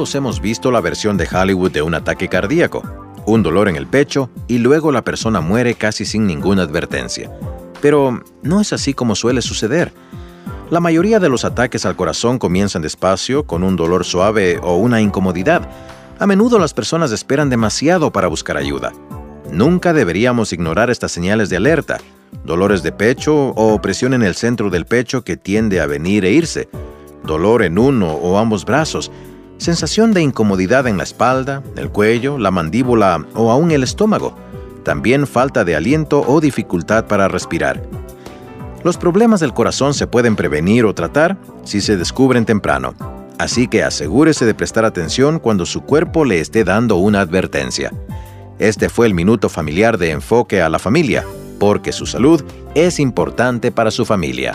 [0.00, 2.82] Todos hemos visto la versión de Hollywood de un ataque cardíaco,
[3.26, 7.30] un dolor en el pecho y luego la persona muere casi sin ninguna advertencia.
[7.82, 9.92] Pero no es así como suele suceder.
[10.70, 15.02] La mayoría de los ataques al corazón comienzan despacio, con un dolor suave o una
[15.02, 15.68] incomodidad.
[16.18, 18.94] A menudo las personas esperan demasiado para buscar ayuda.
[19.52, 21.98] Nunca deberíamos ignorar estas señales de alerta.
[22.42, 26.32] Dolores de pecho o opresión en el centro del pecho que tiende a venir e
[26.32, 26.70] irse.
[27.22, 29.12] Dolor en uno o ambos brazos.
[29.60, 34.34] Sensación de incomodidad en la espalda, el cuello, la mandíbula o aún el estómago.
[34.84, 37.82] También falta de aliento o dificultad para respirar.
[38.84, 42.94] Los problemas del corazón se pueden prevenir o tratar si se descubren temprano.
[43.38, 47.92] Así que asegúrese de prestar atención cuando su cuerpo le esté dando una advertencia.
[48.58, 51.26] Este fue el minuto familiar de enfoque a la familia,
[51.58, 52.42] porque su salud
[52.74, 54.54] es importante para su familia.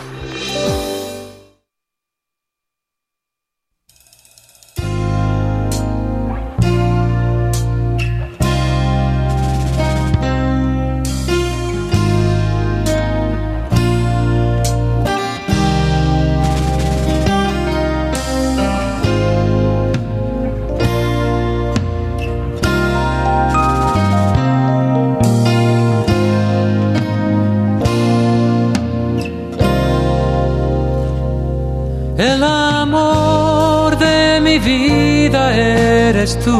[36.26, 36.58] Eres tú,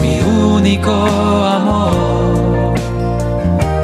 [0.00, 0.20] mi
[0.56, 2.74] único amor.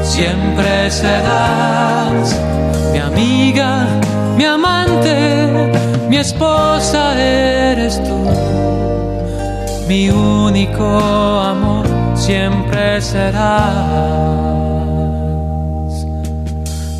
[0.02, 2.36] Siempre serás
[2.92, 3.86] mi amiga,
[4.36, 5.70] mi amante,
[6.08, 8.26] mi esposa eres tú,
[9.86, 10.84] mi único
[11.54, 11.86] amor.
[12.16, 13.68] Siempre serás.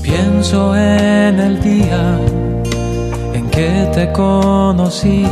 [0.02, 2.37] Pienso en el día
[3.58, 5.24] que te conocí.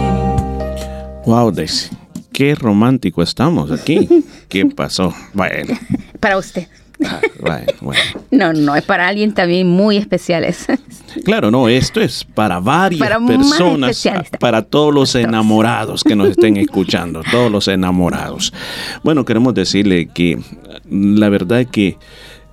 [1.26, 1.90] Wow, Daisy,
[2.32, 4.08] qué romántico estamos aquí.
[4.48, 5.14] ¿Qué pasó?
[5.32, 5.74] Bueno,
[6.18, 6.66] Para usted.
[7.40, 8.00] bueno, bueno.
[8.32, 10.42] No, no, es para alguien también muy especial.
[10.42, 10.66] es-
[11.24, 14.02] Claro, no, esto es para varias Para personas,
[14.40, 18.52] para todos los enamorados que nos estén escuchando, todos los enamorados.
[19.04, 20.36] Bueno, queremos decirle que
[20.90, 21.96] la verdad es que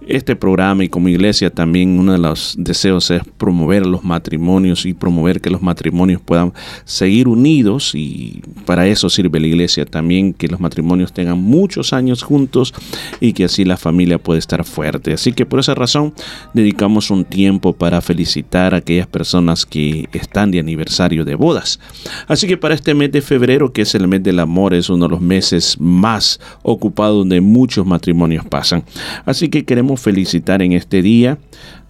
[0.08, 4.94] este programa y como iglesia también uno de los deseos es promover los matrimonios y
[4.94, 6.54] promover que los matrimonios puedan
[6.86, 12.24] seguir unidos y para eso sirve la iglesia también que los matrimonios tengan muchos años
[12.24, 12.74] juntos
[13.20, 15.14] y que así la familia pueda estar fuerte.
[15.14, 16.14] Así que por esa razón
[16.54, 21.80] dedicamos un tiempo para felicitar a aquellas personas que están de aniversario de bodas.
[22.28, 25.06] Así que para este mes de febrero, que es el mes del amor, es uno
[25.06, 28.84] de los meses más ocupados donde muchos matrimonios pasan.
[29.26, 31.38] Así que queremos felicitar en este día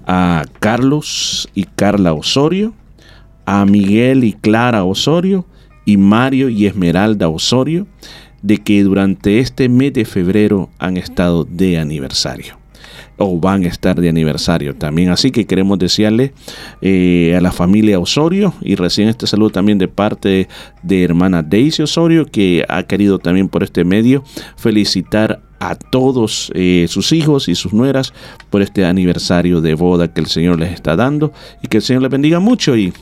[0.06, 2.74] a Carlos y Carla Osorio,
[3.45, 5.45] a Miguel y Clara Osorio
[5.86, 7.88] y Mario y Esmeralda Osorio,
[8.41, 12.62] de que durante este mes de febrero han estado de aniversario
[13.18, 15.09] o van a estar de aniversario también.
[15.09, 16.34] Así que queremos desearle
[16.82, 20.47] eh, a la familia Osorio y recién este saludo también de parte
[20.82, 24.24] de hermana Daisy Osorio que ha querido también por este medio
[24.57, 28.14] felicitar a todos eh, sus hijos y sus nueras
[28.49, 32.01] por este aniversario de boda que el Señor les está dando y que el Señor
[32.01, 32.93] les bendiga mucho y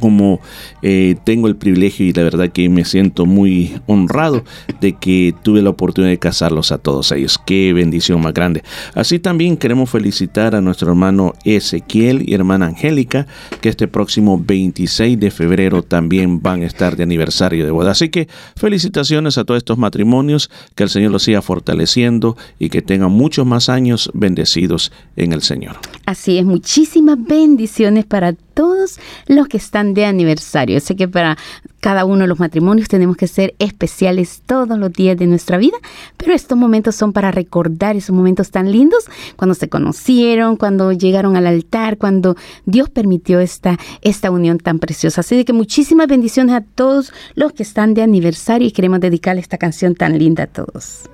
[0.00, 0.40] como
[0.82, 4.44] eh, tengo el privilegio y la verdad que me siento muy honrado
[4.80, 7.38] de que tuve la oportunidad de casarlos a todos ellos.
[7.44, 8.62] Qué bendición más grande.
[8.94, 13.26] Así también queremos felicitar a nuestro hermano Ezequiel y hermana Angélica,
[13.60, 17.92] que este próximo 26 de febrero también van a estar de aniversario de boda.
[17.92, 22.82] Así que felicitaciones a todos estos matrimonios, que el Señor los siga fortaleciendo y que
[22.82, 25.76] tengan muchos más años bendecidos en el Señor.
[26.06, 30.80] Así es, muchísimas bendiciones para todos los que están de aniversario.
[30.80, 31.36] Sé que para
[31.80, 35.76] cada uno de los matrimonios tenemos que ser especiales todos los días de nuestra vida,
[36.16, 39.04] pero estos momentos son para recordar esos momentos tan lindos
[39.36, 45.20] cuando se conocieron, cuando llegaron al altar, cuando Dios permitió esta, esta unión tan preciosa.
[45.20, 49.42] Así de que muchísimas bendiciones a todos los que están de aniversario y queremos dedicarle
[49.42, 51.10] esta canción tan linda a todos.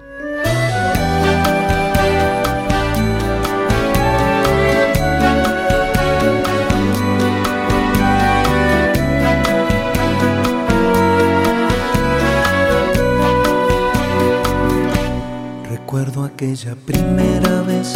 [15.93, 17.95] Recuerdo aquella primera vez,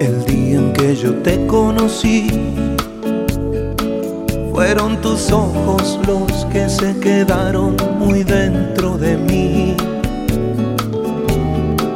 [0.00, 2.30] el día en que yo te conocí.
[4.50, 9.76] Fueron tus ojos los que se quedaron muy dentro de mí.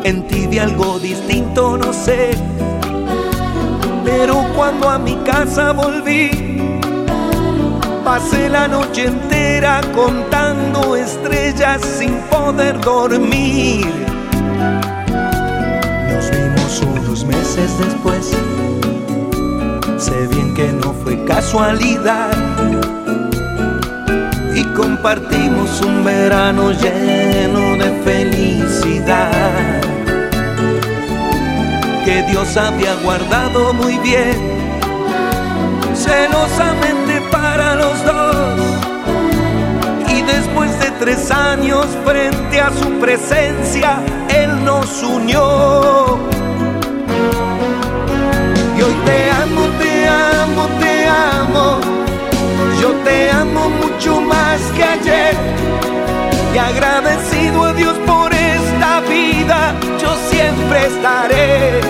[0.05, 2.33] En ti vi algo distinto, no sé.
[4.05, 6.69] Pero cuando a mi casa volví,
[8.05, 14.08] pasé la noche entera contando estrellas sin poder dormir.
[17.49, 18.31] Meses después.
[19.97, 22.31] Sé bien que no fue casualidad.
[24.55, 29.31] Y compartimos un verano lleno de felicidad.
[32.05, 34.37] Que Dios había guardado muy bien,
[35.95, 38.61] celosamente para los dos.
[40.09, 46.38] Y después de tres años frente a su presencia, Él nos unió.
[48.89, 51.79] Hoy te amo, te amo, te amo.
[52.81, 55.35] Yo te amo mucho más que ayer.
[56.55, 61.81] Y agradecido a Dios por esta vida, yo siempre estaré.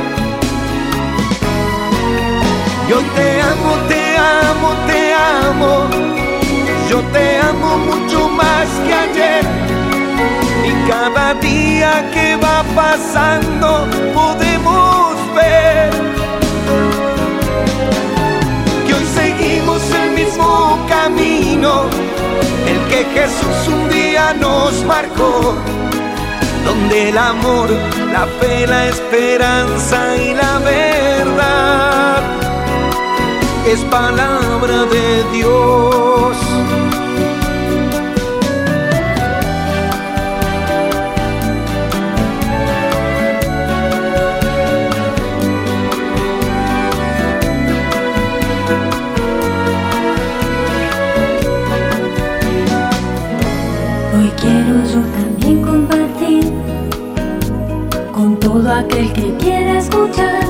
[2.88, 5.86] Y hoy te amo, te amo, te amo.
[6.90, 9.44] Yo te amo mucho más que ayer.
[10.66, 16.08] Y cada día que va pasando podemos ver
[19.48, 21.84] seguimos el mismo camino,
[22.66, 25.54] el que Jesús un día nos marcó,
[26.64, 27.68] donde el amor,
[28.12, 32.22] la fe, la esperanza y la verdad
[33.66, 36.47] es palabra de Dios.
[58.68, 60.44] Todo aquel que quiera escuchar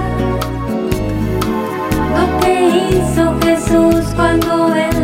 [2.17, 4.98] lo que hizo Jesús cuando Él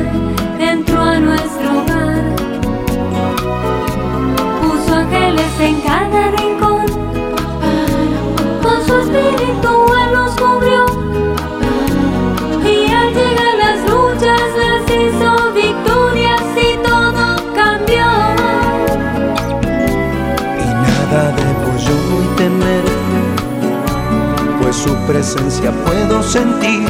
[25.07, 26.89] presencia puedo sentir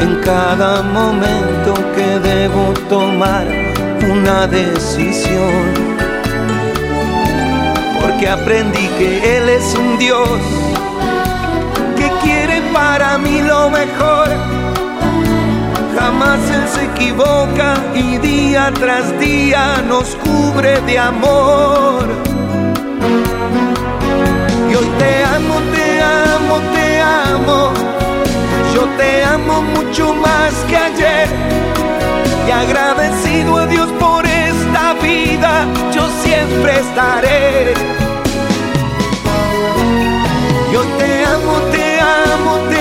[0.00, 3.46] en cada momento que debo tomar
[4.10, 5.74] una decisión.
[8.00, 10.40] Porque aprendí que Él es un Dios
[11.96, 14.28] que quiere para mí lo mejor.
[15.96, 22.06] Jamás Él se equivoca y día tras día nos cubre de amor.
[24.70, 25.81] Y hoy te amo, te
[26.52, 27.72] amo, te amo.
[28.74, 31.28] Yo te amo mucho más que ayer.
[32.46, 37.74] Y agradecido a Dios por esta vida, yo siempre estaré.
[40.72, 42.71] Yo te amo, te amo.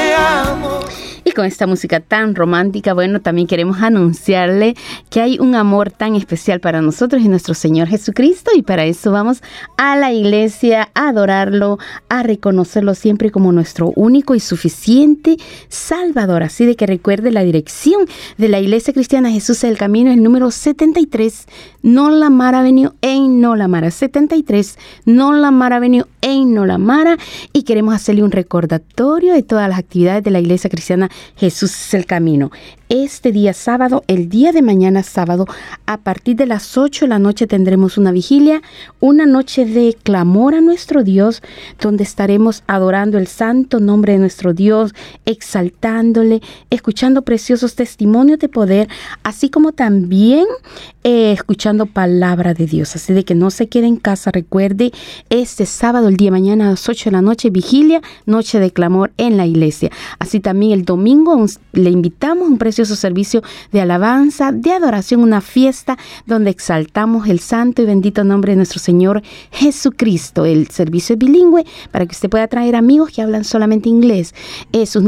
[1.36, 4.76] Con esta música tan romántica, bueno, también queremos anunciarle
[5.10, 9.12] que hay un amor tan especial para nosotros y nuestro Señor Jesucristo y para eso
[9.12, 9.42] vamos
[9.78, 11.80] a la iglesia a adorarlo,
[12.10, 15.38] a reconocerlo siempre como nuestro único y suficiente
[15.70, 16.44] Salvador.
[16.44, 18.06] Así de que recuerde la dirección
[18.38, 21.48] de la Iglesia Cristiana Jesús del Camino, el número 73,
[21.82, 23.92] Nolamara Avenue en Nolamara.
[23.92, 27.18] 73, Nolamara Avenue en Nolamara.
[27.54, 31.94] Y queremos hacerle un recordatorio de todas las actividades de la Iglesia Cristiana Jesús es
[31.94, 32.52] el camino.
[32.90, 35.46] Este día sábado, el día de mañana sábado,
[35.86, 38.62] a partir de las 8 de la noche tendremos una vigilia,
[39.00, 41.42] una noche de clamor a nuestro Dios,
[41.80, 44.94] donde estaremos adorando el santo nombre de nuestro Dios,
[45.26, 48.90] exaltándole, escuchando preciosos testimonios de poder,
[49.24, 50.46] así como también
[51.04, 52.96] eh, escuchando palabra de Dios.
[52.98, 54.92] Así de que no se quede en casa, recuerde,
[55.30, 58.72] este sábado, el día de mañana a las 8 de la noche, vigilia, noche de
[58.72, 59.92] clamor en la iglesia.
[60.20, 61.11] Así también el domingo
[61.74, 63.42] le invitamos un precioso servicio
[63.72, 68.80] de alabanza, de adoración, una fiesta donde exaltamos el santo y bendito nombre de nuestro
[68.80, 70.46] Señor Jesucristo.
[70.46, 74.34] El servicio es bilingüe para que usted pueda traer amigos que hablan solamente inglés.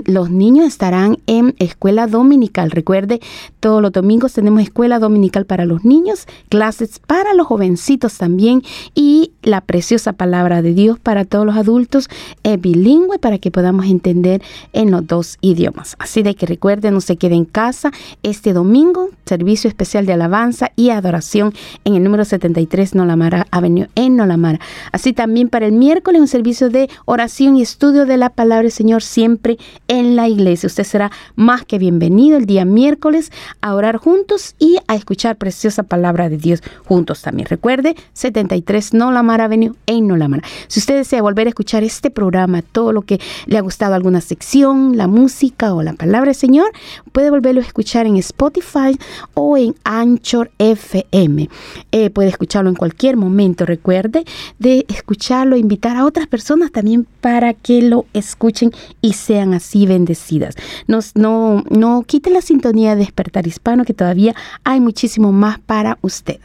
[0.06, 2.72] los niños estarán en escuela dominical.
[2.72, 3.20] Recuerde,
[3.60, 8.62] todos los domingos tenemos escuela dominical para los niños, clases para los jovencitos también
[8.94, 12.10] y la preciosa palabra de Dios para todos los adultos
[12.44, 14.42] es bilingüe para que podamos entender
[14.74, 15.93] en los dos idiomas.
[16.00, 17.92] Así de que recuerden, no se queden en casa
[18.24, 21.54] este domingo, servicio especial de alabanza y adoración
[21.86, 24.60] en el número 73 Nolamara Avenue en Nolamara.
[24.92, 28.72] Así también para el miércoles un servicio de oración y estudio de la palabra del
[28.72, 30.68] Señor siempre en la iglesia.
[30.68, 33.32] Usted será más que bienvenido el día miércoles
[33.62, 37.48] a orar juntos y a escuchar preciosa palabra de Dios juntos también.
[37.48, 40.44] Recuerde, 73 Nolamara Avenue en Nolamara.
[40.68, 44.22] Si usted desea volver a escuchar este programa, todo lo que le ha gustado, alguna
[44.22, 46.72] sección, la música o la palabra del Señor,
[47.12, 48.98] puede volver a escuchar en Spotify
[49.34, 51.50] o en Anchor FM.
[51.92, 53.66] Eh, puede escucharlo en cualquier momento.
[53.66, 54.26] Recuerde
[54.60, 58.72] de escucharlo, invitar a otras personas también para que lo escuchen
[59.02, 60.56] y sean así bendecidas.
[60.88, 66.40] No, no quite la sintonía de Despertar Hispano, que todavía hay muchísimo más para usted.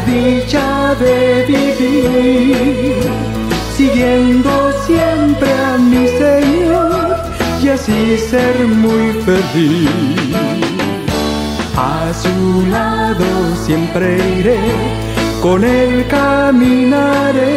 [0.00, 3.02] Dicha de vivir,
[3.76, 7.16] siguiendo siempre a mi Señor
[7.62, 9.90] y así ser muy feliz.
[11.76, 13.24] A su lado
[13.64, 14.60] siempre iré,
[15.42, 17.50] con él caminaré,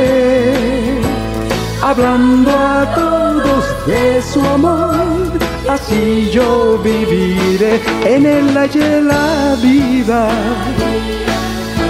[1.82, 10.30] hablando a todos de su amor así yo viviré en el hallé la vida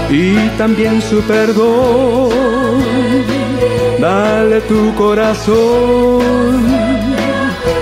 [0.10, 2.30] y también su perdón.
[4.00, 6.66] Dale tu corazón,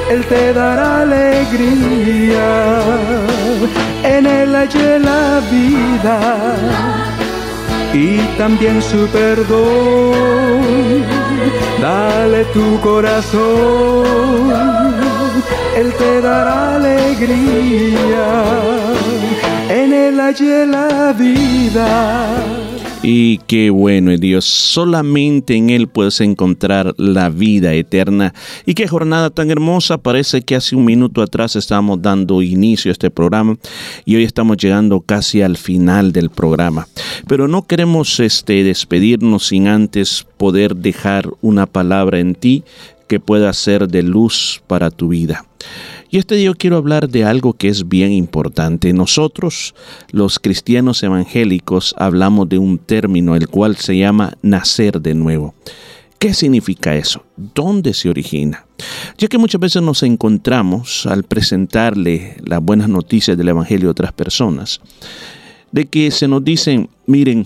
[0.10, 2.80] Él te dará alegría.
[4.04, 6.20] En él hallé la vida
[7.94, 10.14] y también su perdón.
[11.82, 14.48] Dale tu corazón
[15.78, 18.28] él te dará alegría,
[19.70, 22.68] en Él hallé la vida.
[23.04, 28.34] Y qué bueno Dios, solamente en Él puedes encontrar la vida eterna.
[28.66, 32.94] Y qué jornada tan hermosa, parece que hace un minuto atrás estábamos dando inicio a
[32.94, 33.58] este programa
[34.04, 36.88] y hoy estamos llegando casi al final del programa.
[37.28, 42.64] Pero no queremos este, despedirnos sin antes poder dejar una palabra en ti
[43.08, 45.46] que pueda ser de luz para tu vida.
[46.10, 48.94] Y este día quiero hablar de algo que es bien importante.
[48.94, 49.76] Nosotros,
[50.12, 55.54] los cristianos evangélicos, hablamos de un término el cual se llama nacer de nuevo.
[56.18, 57.24] ¿Qué significa eso?
[57.36, 58.66] ¿Dónde se origina?
[59.18, 64.14] Ya que muchas veces nos encontramos al presentarle las buenas noticias del Evangelio a otras
[64.14, 64.80] personas,
[65.72, 67.46] de que se nos dicen, miren,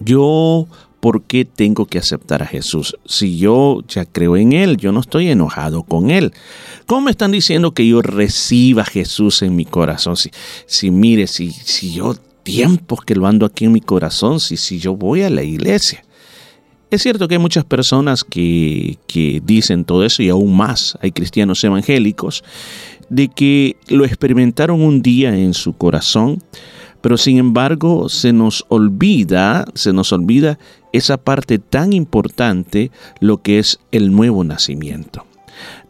[0.00, 0.66] yo
[1.00, 2.96] ¿por qué tengo que aceptar a Jesús?
[3.06, 6.32] Si yo ya creo en Él, yo no estoy enojado con Él.
[6.86, 10.16] ¿Cómo me están diciendo que yo reciba a Jesús en mi corazón?
[10.16, 10.30] Si,
[10.66, 14.78] si mire, si, si yo tiempos que lo ando aquí en mi corazón, si, si
[14.78, 16.04] yo voy a la iglesia.
[16.90, 21.12] Es cierto que hay muchas personas que, que dicen todo eso y aún más hay
[21.12, 22.42] cristianos evangélicos
[23.10, 26.42] de que lo experimentaron un día en su corazón,
[27.08, 30.58] pero sin embargo se nos olvida, se nos olvida
[30.92, 32.90] esa parte tan importante,
[33.20, 35.24] lo que es el nuevo nacimiento.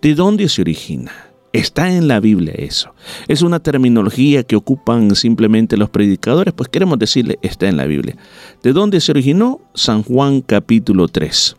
[0.01, 1.11] ¿De dónde se origina?
[1.53, 2.95] Está en la Biblia eso.
[3.27, 8.17] Es una terminología que ocupan simplemente los predicadores, pues queremos decirle, está en la Biblia.
[8.63, 9.61] ¿De dónde se originó?
[9.75, 11.57] San Juan capítulo 3.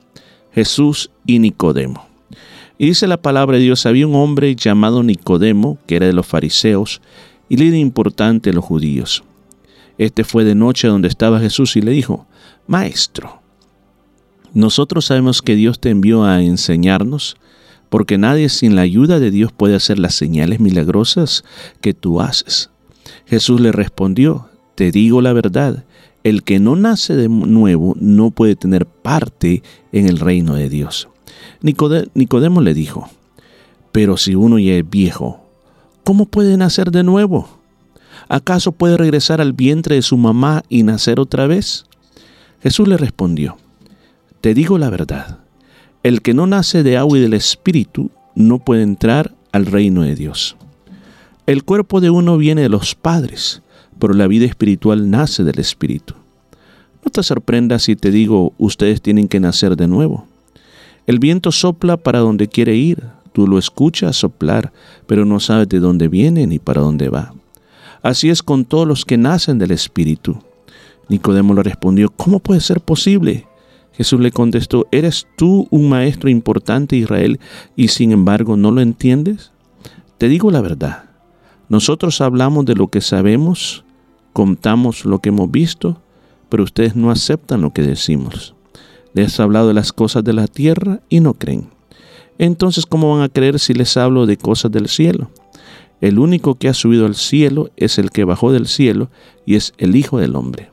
[0.53, 2.07] Jesús y Nicodemo.
[2.77, 6.27] Y dice la palabra de Dios, había un hombre llamado Nicodemo, que era de los
[6.27, 7.01] fariseos,
[7.49, 9.21] y líder importante de los judíos.
[9.99, 12.25] Este fue de noche donde estaba Jesús y le dijo,
[12.67, 13.41] Maestro,
[14.53, 17.35] nosotros sabemos que Dios te envió a enseñarnos,
[17.89, 21.43] porque nadie sin la ayuda de Dios puede hacer las señales milagrosas
[21.81, 22.69] que tú haces.
[23.25, 25.83] Jesús le respondió, Te digo la verdad,
[26.23, 31.09] el que no nace de nuevo no puede tener parte en el reino de Dios.
[31.61, 33.09] Nicodemo le dijo,
[33.91, 35.45] Pero si uno ya es viejo,
[36.05, 37.58] ¿cómo puede nacer de nuevo?
[38.31, 41.85] ¿Acaso puede regresar al vientre de su mamá y nacer otra vez?
[42.61, 43.57] Jesús le respondió,
[44.39, 45.39] Te digo la verdad,
[46.03, 50.13] el que no nace de agua y del Espíritu no puede entrar al reino de
[50.13, 50.55] Dios.
[51.47, 53.63] El cuerpo de uno viene de los padres,
[53.97, 56.13] pero la vida espiritual nace del Espíritu.
[57.03, 60.27] No te sorprendas si te digo, ustedes tienen que nacer de nuevo.
[61.07, 63.01] El viento sopla para donde quiere ir,
[63.33, 64.71] tú lo escuchas soplar,
[65.07, 67.33] pero no sabes de dónde viene ni para dónde va.
[68.01, 70.41] Así es con todos los que nacen del Espíritu.
[71.09, 73.47] Nicodemo le respondió, ¿cómo puede ser posible?
[73.93, 77.39] Jesús le contestó, ¿eres tú un maestro importante de Israel
[77.75, 79.51] y sin embargo no lo entiendes?
[80.17, 81.09] Te digo la verdad,
[81.67, 83.83] nosotros hablamos de lo que sabemos,
[84.33, 86.01] contamos lo que hemos visto,
[86.47, 88.55] pero ustedes no aceptan lo que decimos.
[89.13, 91.67] Les he hablado de las cosas de la tierra y no creen.
[92.37, 95.29] Entonces, ¿cómo van a creer si les hablo de cosas del cielo?
[96.01, 99.09] El único que ha subido al cielo es el que bajó del cielo
[99.45, 100.69] y es el Hijo del Hombre.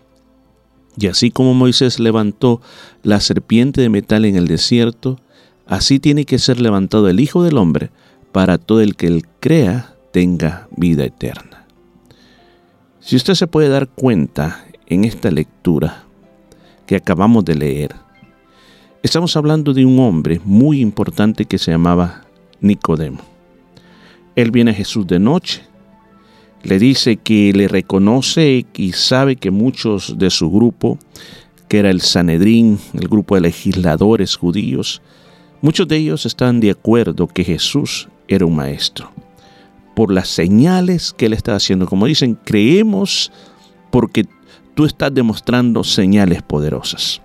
[0.98, 2.60] Y así como Moisés levantó
[3.02, 5.18] la serpiente de metal en el desierto,
[5.66, 7.90] así tiene que ser levantado el Hijo del Hombre
[8.32, 11.66] para todo el que él crea tenga vida eterna.
[13.00, 16.04] Si usted se puede dar cuenta en esta lectura
[16.86, 17.94] que acabamos de leer,
[19.02, 22.22] estamos hablando de un hombre muy importante que se llamaba
[22.60, 23.35] Nicodemo.
[24.36, 25.62] Él viene a Jesús de noche,
[26.62, 30.98] le dice que le reconoce y sabe que muchos de su grupo,
[31.68, 35.00] que era el Sanedrín, el grupo de legisladores judíos,
[35.62, 39.10] muchos de ellos están de acuerdo que Jesús era un maestro,
[39.94, 41.86] por las señales que él está haciendo.
[41.86, 43.32] Como dicen, creemos
[43.90, 44.26] porque
[44.74, 47.22] tú estás demostrando señales poderosas.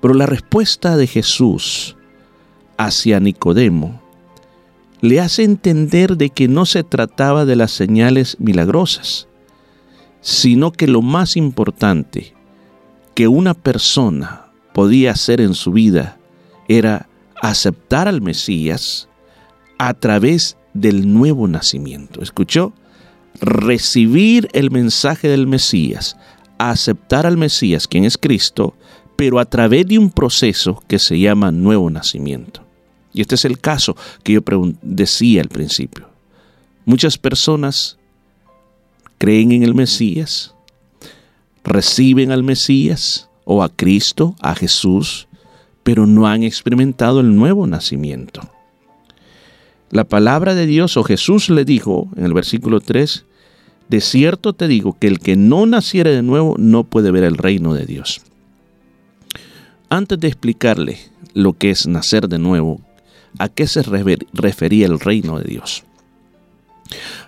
[0.00, 1.96] Pero la respuesta de Jesús
[2.76, 4.03] hacia Nicodemo
[5.04, 9.28] le hace entender de que no se trataba de las señales milagrosas,
[10.22, 12.32] sino que lo más importante
[13.14, 16.16] que una persona podía hacer en su vida
[16.68, 17.06] era
[17.42, 19.10] aceptar al Mesías
[19.76, 22.22] a través del nuevo nacimiento.
[22.22, 22.72] ¿Escuchó?
[23.42, 26.16] Recibir el mensaje del Mesías,
[26.56, 28.74] aceptar al Mesías, quien es Cristo,
[29.16, 32.63] pero a través de un proceso que se llama nuevo nacimiento.
[33.14, 34.42] Y este es el caso que yo
[34.82, 36.08] decía al principio.
[36.84, 37.96] Muchas personas
[39.16, 40.54] creen en el Mesías,
[41.62, 45.28] reciben al Mesías o a Cristo, a Jesús,
[45.82, 48.50] pero no han experimentado el nuevo nacimiento.
[49.90, 53.24] La palabra de Dios o Jesús le dijo en el versículo 3,
[53.88, 57.36] de cierto te digo que el que no naciere de nuevo no puede ver el
[57.36, 58.22] reino de Dios.
[59.88, 60.98] Antes de explicarle
[61.34, 62.80] lo que es nacer de nuevo,
[63.38, 63.82] a qué se
[64.32, 65.84] refería el reino de Dios.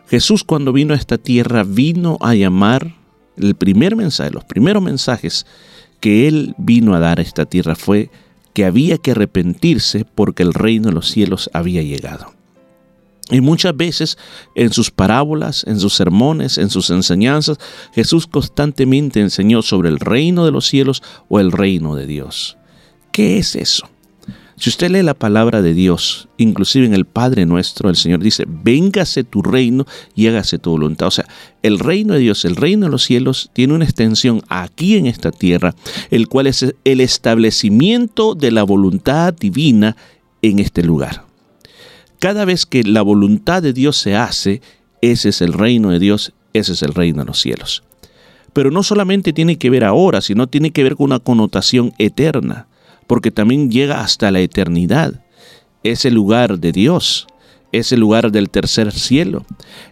[0.08, 2.94] Jesús cuando vino a esta tierra vino a llamar,
[3.36, 5.46] el primer mensaje, los primeros mensajes
[6.00, 8.10] que él vino a dar a esta tierra fue
[8.54, 12.32] que había que arrepentirse porque el reino de los cielos había llegado.
[13.30, 14.18] Y muchas veces
[14.54, 17.58] en sus parábolas, en sus sermones, en sus enseñanzas,
[17.92, 22.56] Jesús constantemente enseñó sobre el reino de los cielos o el reino de Dios.
[23.10, 23.88] ¿Qué es eso?
[24.58, 28.44] Si usted lee la palabra de Dios, inclusive en el Padre nuestro, el Señor dice,
[28.48, 31.08] véngase tu reino y hágase tu voluntad.
[31.08, 31.26] O sea,
[31.62, 35.30] el reino de Dios, el reino de los cielos, tiene una extensión aquí en esta
[35.30, 35.74] tierra,
[36.10, 39.94] el cual es el establecimiento de la voluntad divina
[40.40, 41.26] en este lugar.
[42.18, 44.62] Cada vez que la voluntad de Dios se hace,
[45.02, 47.82] ese es el reino de Dios, ese es el reino de los cielos.
[48.54, 52.68] Pero no solamente tiene que ver ahora, sino tiene que ver con una connotación eterna
[53.06, 55.22] porque también llega hasta la eternidad.
[55.82, 57.26] Es el lugar de Dios,
[57.72, 59.44] es el lugar del tercer cielo,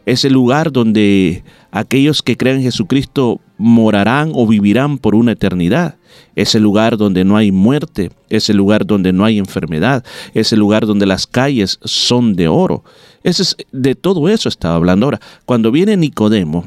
[0.06, 5.96] es el lugar donde aquellos que creen en Jesucristo morarán o vivirán por una eternidad.
[6.36, 10.52] Es el lugar donde no hay muerte, es el lugar donde no hay enfermedad, es
[10.52, 12.84] el lugar donde las calles son de oro.
[13.22, 15.20] Ese es, de todo eso estaba hablando ahora.
[15.44, 16.66] Cuando viene Nicodemo,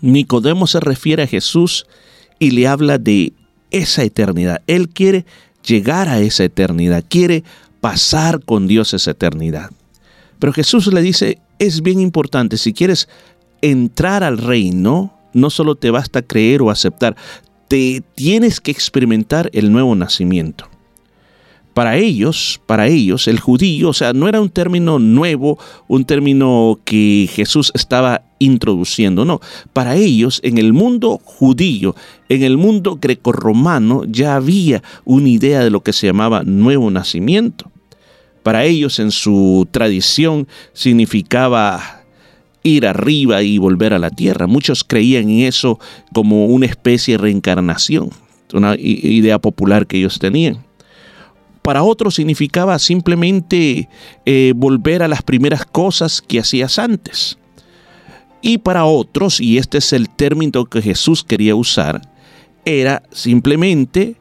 [0.00, 1.86] Nicodemo se refiere a Jesús
[2.38, 3.32] y le habla de
[3.70, 4.62] esa eternidad.
[4.66, 5.24] Él quiere
[5.64, 7.44] llegar a esa eternidad, quiere
[7.80, 9.70] pasar con Dios esa eternidad.
[10.38, 13.08] Pero Jesús le dice, es bien importante, si quieres
[13.60, 17.16] entrar al reino, no solo te basta creer o aceptar,
[17.68, 20.68] te tienes que experimentar el nuevo nacimiento.
[21.78, 26.80] Para ellos, para ellos, el judío, o sea, no era un término nuevo, un término
[26.84, 29.40] que Jesús estaba introduciendo, no.
[29.74, 31.94] Para ellos, en el mundo judío,
[32.28, 37.70] en el mundo grecorromano, ya había una idea de lo que se llamaba nuevo nacimiento.
[38.42, 42.02] Para ellos, en su tradición, significaba
[42.64, 44.48] ir arriba y volver a la tierra.
[44.48, 45.78] Muchos creían en eso
[46.12, 48.10] como una especie de reencarnación,
[48.52, 50.66] una idea popular que ellos tenían.
[51.68, 53.90] Para otros significaba simplemente
[54.24, 57.36] eh, volver a las primeras cosas que hacías antes.
[58.40, 62.00] Y para otros, y este es el término que Jesús quería usar,
[62.64, 64.16] era simplemente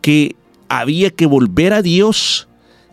[0.00, 0.34] que
[0.68, 2.48] había que volver a Dios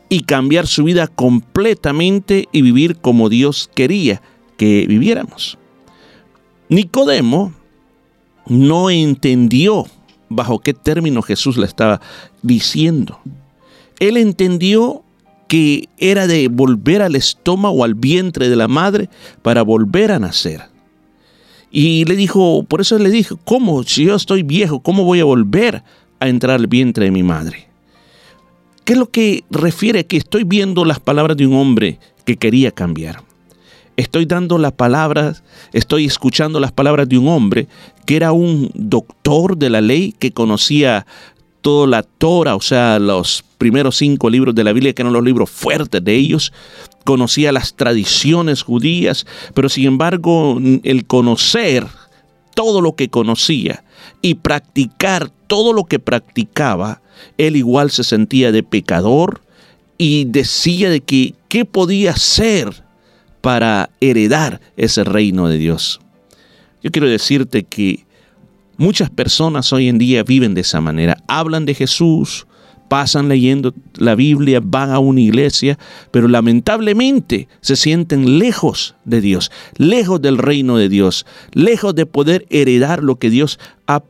[0.07, 4.21] y cambiar su vida completamente y vivir como Dios quería
[4.55, 5.57] que viviéramos.
[6.69, 7.55] Nicodemo
[8.45, 9.87] no entendió
[10.29, 12.01] bajo qué término Jesús le estaba
[12.43, 13.19] diciendo.
[13.99, 15.03] Él entendió
[15.47, 19.09] que era de volver al estómago, al vientre de la madre,
[19.41, 20.61] para volver a nacer.
[21.71, 23.83] Y le dijo, por eso le dijo, ¿cómo?
[23.83, 25.83] Si yo estoy viejo, ¿cómo voy a volver
[26.19, 27.67] a entrar al vientre de mi madre?
[28.85, 32.71] ¿Qué es lo que refiere que estoy viendo las palabras de un hombre que quería
[32.71, 33.25] cambiar?
[33.97, 35.43] estoy dando las palabras,
[35.73, 37.67] estoy escuchando las palabras de un hombre
[38.05, 41.05] que era un doctor de la ley que conocía
[41.65, 45.23] toda la Torah, o sea, los primeros cinco libros de la Biblia, que eran los
[45.23, 46.53] libros fuertes de ellos,
[47.05, 49.25] conocía las tradiciones judías,
[49.55, 51.87] pero sin embargo el conocer
[52.53, 53.83] todo lo que conocía
[54.21, 57.01] y practicar todo lo que practicaba,
[57.39, 59.41] él igual se sentía de pecador
[59.97, 62.83] y decía de que qué podía ser
[63.41, 65.99] para heredar ese reino de Dios.
[66.83, 68.04] Yo quiero decirte que
[68.77, 71.17] muchas personas hoy en día viven de esa manera.
[71.27, 72.47] Hablan de Jesús,
[72.87, 75.77] pasan leyendo la Biblia, van a una iglesia,
[76.11, 82.45] pero lamentablemente se sienten lejos de Dios, lejos del reino de Dios, lejos de poder
[82.49, 84.01] heredar lo que Dios ha,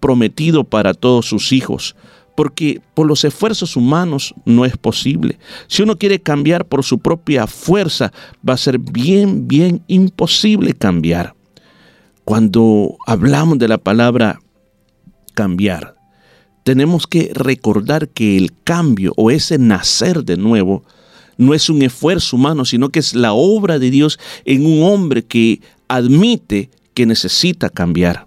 [0.00, 1.96] prometido para todos sus hijos
[2.36, 5.38] porque por los esfuerzos humanos no es posible.
[5.68, 8.12] Si uno quiere cambiar por su propia fuerza,
[8.46, 11.36] va a ser bien, bien imposible cambiar.
[12.24, 14.40] Cuando hablamos de la palabra
[15.34, 15.94] cambiar,
[16.64, 20.84] tenemos que recordar que el cambio o ese nacer de nuevo
[21.36, 25.24] no es un esfuerzo humano, sino que es la obra de Dios en un hombre
[25.24, 28.26] que admite que necesita cambiar.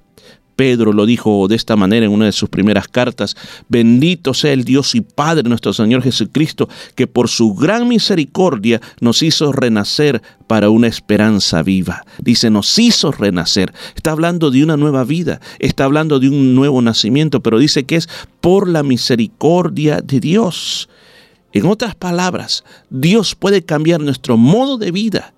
[0.57, 3.37] Pedro lo dijo de esta manera en una de sus primeras cartas,
[3.69, 9.21] bendito sea el Dios y Padre nuestro Señor Jesucristo, que por su gran misericordia nos
[9.21, 12.03] hizo renacer para una esperanza viva.
[12.19, 13.71] Dice, nos hizo renacer.
[13.95, 17.95] Está hablando de una nueva vida, está hablando de un nuevo nacimiento, pero dice que
[17.95, 18.09] es
[18.41, 20.89] por la misericordia de Dios.
[21.53, 25.33] En otras palabras, Dios puede cambiar nuestro modo de vida.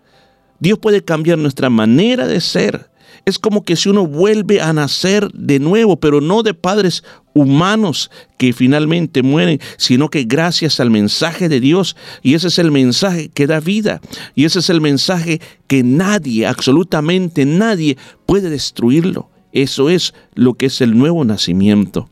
[0.59, 2.89] Dios puede cambiar nuestra manera de ser.
[3.25, 8.11] Es como que si uno vuelve a nacer de nuevo, pero no de padres humanos
[8.37, 13.29] que finalmente mueren, sino que gracias al mensaje de Dios, y ese es el mensaje
[13.29, 14.01] que da vida,
[14.35, 19.29] y ese es el mensaje que nadie, absolutamente nadie, puede destruirlo.
[19.51, 22.09] Eso es lo que es el nuevo nacimiento.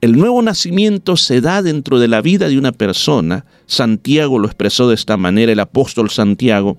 [0.00, 3.46] El nuevo nacimiento se da dentro de la vida de una persona.
[3.66, 6.78] Santiago lo expresó de esta manera, el apóstol Santiago,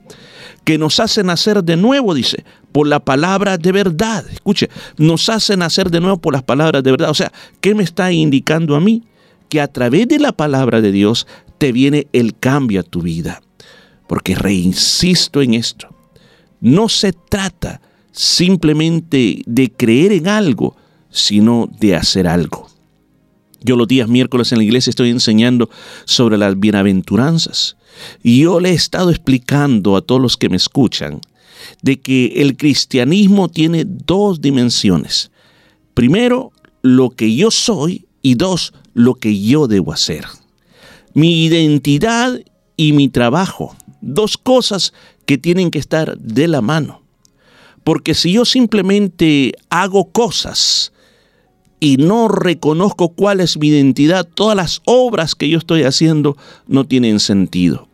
[0.63, 4.25] que nos hace nacer de nuevo, dice, por la palabra de verdad.
[4.31, 7.09] Escuche, nos hace nacer de nuevo por las palabras de verdad.
[7.09, 7.31] O sea,
[7.61, 9.03] ¿qué me está indicando a mí?
[9.49, 11.27] Que a través de la palabra de Dios
[11.57, 13.41] te viene el cambio a tu vida.
[14.07, 15.89] Porque reinsisto en esto.
[16.61, 17.81] No se trata
[18.11, 20.75] simplemente de creer en algo,
[21.09, 22.67] sino de hacer algo.
[23.61, 25.69] Yo los días miércoles en la iglesia estoy enseñando
[26.05, 27.75] sobre las bienaventuranzas.
[28.23, 31.19] Y yo le he estado explicando a todos los que me escuchan
[31.81, 35.31] de que el cristianismo tiene dos dimensiones.
[35.93, 40.25] Primero, lo que yo soy y dos, lo que yo debo hacer.
[41.13, 42.39] Mi identidad
[42.77, 43.75] y mi trabajo.
[44.01, 44.93] dos cosas
[45.25, 47.01] que tienen que estar de la mano.
[47.83, 50.93] Porque si yo simplemente hago cosas
[51.81, 56.37] y no reconozco cuál es mi identidad, todas las obras que yo estoy haciendo
[56.67, 57.88] no tienen sentido.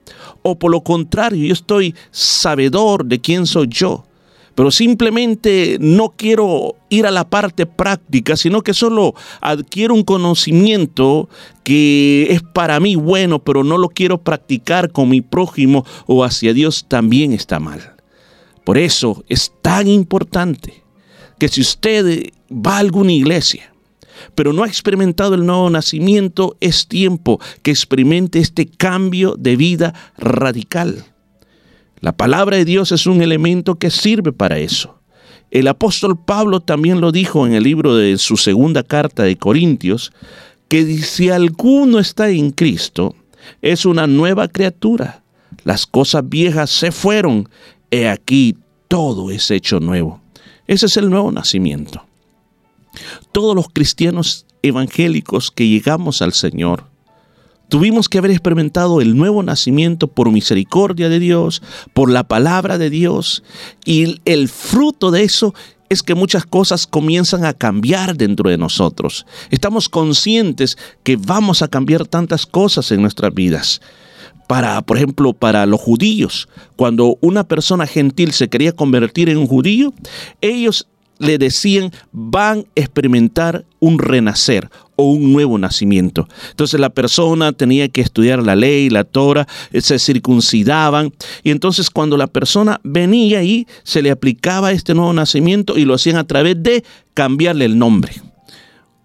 [0.47, 4.05] O por lo contrario, yo estoy sabedor de quién soy yo,
[4.53, 11.29] pero simplemente no quiero ir a la parte práctica, sino que solo adquiero un conocimiento
[11.63, 16.53] que es para mí bueno, pero no lo quiero practicar con mi prójimo o hacia
[16.53, 17.95] Dios, también está mal.
[18.63, 20.83] Por eso es tan importante
[21.39, 23.73] que si usted va a alguna iglesia,
[24.35, 29.93] pero no ha experimentado el nuevo nacimiento, es tiempo que experimente este cambio de vida
[30.17, 31.05] radical.
[32.01, 34.99] La palabra de Dios es un elemento que sirve para eso.
[35.51, 40.11] El apóstol Pablo también lo dijo en el libro de su segunda carta de Corintios,
[40.67, 43.15] que si alguno está en Cristo,
[43.61, 45.23] es una nueva criatura.
[45.63, 47.47] Las cosas viejas se fueron,
[47.91, 50.21] he aquí todo es hecho nuevo.
[50.67, 52.05] Ese es el nuevo nacimiento.
[53.31, 56.85] Todos los cristianos evangélicos que llegamos al Señor,
[57.69, 61.61] tuvimos que haber experimentado el nuevo nacimiento por misericordia de Dios,
[61.93, 63.43] por la palabra de Dios,
[63.85, 65.53] y el fruto de eso
[65.89, 69.25] es que muchas cosas comienzan a cambiar dentro de nosotros.
[69.51, 73.81] Estamos conscientes que vamos a cambiar tantas cosas en nuestras vidas
[74.47, 79.47] para, por ejemplo, para los judíos, cuando una persona gentil se quería convertir en un
[79.47, 79.93] judío,
[80.41, 80.87] ellos
[81.19, 86.27] le decían van a experimentar un renacer o un nuevo nacimiento.
[86.51, 91.13] Entonces la persona tenía que estudiar la ley, la Torah, eh, se circuncidaban
[91.43, 95.93] y entonces cuando la persona venía ahí se le aplicaba este nuevo nacimiento y lo
[95.93, 96.83] hacían a través de
[97.13, 98.13] cambiarle el nombre.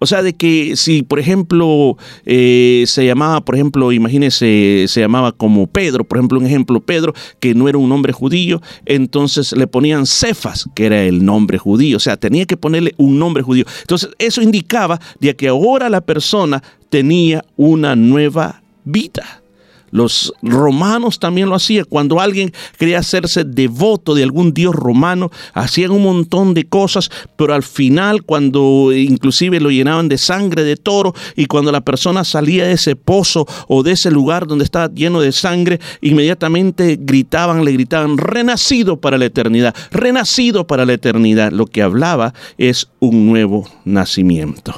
[0.00, 5.32] O sea, de que si, por ejemplo, eh, se llamaba, por ejemplo, imagínese, se llamaba
[5.32, 9.66] como Pedro, por ejemplo, un ejemplo, Pedro, que no era un nombre judío, entonces le
[9.66, 11.98] ponían Cefas, que era el nombre judío.
[11.98, 13.64] O sea, tenía que ponerle un nombre judío.
[13.82, 19.42] Entonces, eso indicaba de que ahora la persona tenía una nueva vida.
[19.90, 21.84] Los romanos también lo hacían.
[21.88, 27.54] Cuando alguien quería hacerse devoto de algún dios romano, hacían un montón de cosas, pero
[27.54, 32.66] al final, cuando inclusive lo llenaban de sangre de toro y cuando la persona salía
[32.66, 37.72] de ese pozo o de ese lugar donde estaba lleno de sangre, inmediatamente gritaban, le
[37.72, 41.52] gritaban, renacido para la eternidad, renacido para la eternidad.
[41.52, 44.74] Lo que hablaba es un nuevo nacimiento.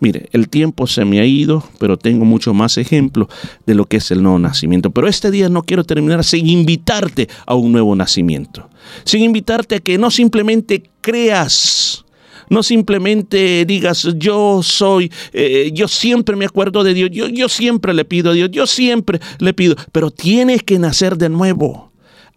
[0.00, 3.28] Mire, el tiempo se me ha ido, pero tengo mucho más ejemplos
[3.66, 4.90] de lo que es el nuevo nacimiento.
[4.90, 8.68] Pero este día no quiero terminar sin invitarte a un nuevo nacimiento.
[9.04, 12.04] Sin invitarte a que no simplemente creas,
[12.48, 17.92] no simplemente digas yo soy, eh, yo siempre me acuerdo de Dios, yo, yo siempre
[17.92, 21.90] le pido a Dios, yo siempre le pido, pero tienes que nacer de nuevo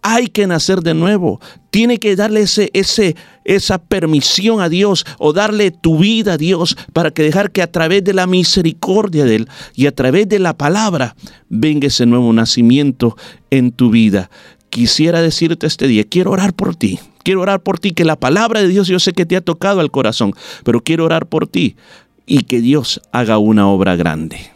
[0.04, 1.40] hay que nacer de nuevo.
[1.72, 3.16] Tiene que darle ese, ese,
[3.46, 7.72] esa permisión a Dios o darle tu vida a Dios para que dejar que a
[7.72, 11.16] través de la misericordia de Él y a través de la palabra
[11.50, 13.18] venga ese nuevo nacimiento
[13.50, 14.30] en tu vida.
[14.70, 17.00] Quisiera decirte este día, quiero orar por ti.
[17.24, 19.80] Quiero orar por ti, que la palabra de Dios yo sé que te ha tocado
[19.80, 20.34] al corazón,
[20.66, 21.78] pero quiero orar por ti
[22.26, 24.53] y que Dios haga una obra grande.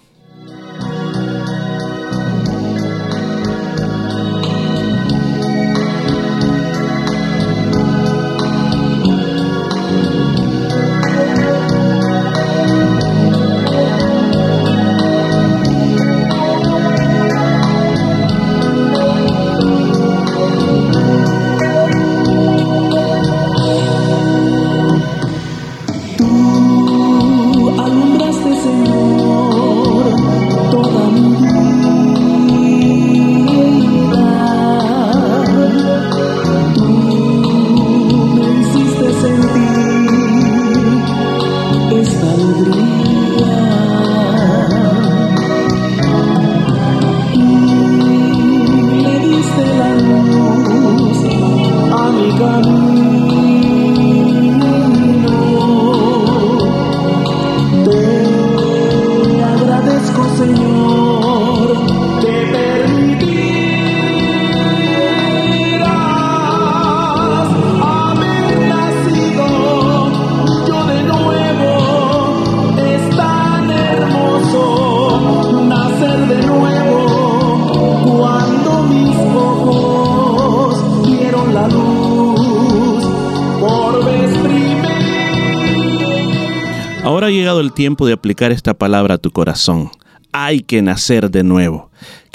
[87.88, 89.89] Tiempo de aplicar esta palabra a tu corazón.
[90.34, 91.86] Hay que nacer de nuevo.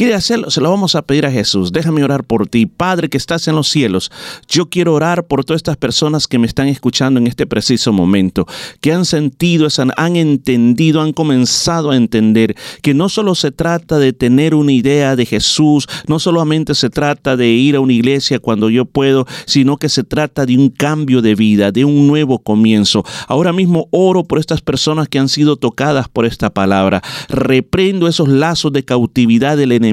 [0.03, 0.51] ¿Quiere hacerlo?
[0.51, 1.71] Se lo vamos a pedir a Jesús.
[1.71, 2.67] Déjame orar por ti.
[2.67, 4.11] Padre que estás en los cielos,
[4.49, 8.45] yo quiero orar por todas estas personas que me están escuchando en este preciso momento,
[8.81, 14.13] que han sentido, han entendido, han comenzado a entender que no solo se trata de
[14.13, 18.71] tener una idea de Jesús, no solamente se trata de ir a una iglesia cuando
[18.71, 23.05] yo puedo, sino que se trata de un cambio de vida, de un nuevo comienzo.
[23.29, 27.03] Ahora mismo oro por estas personas que han sido tocadas por esta palabra.
[27.29, 29.92] Reprendo esos lazos de cautividad del enemigo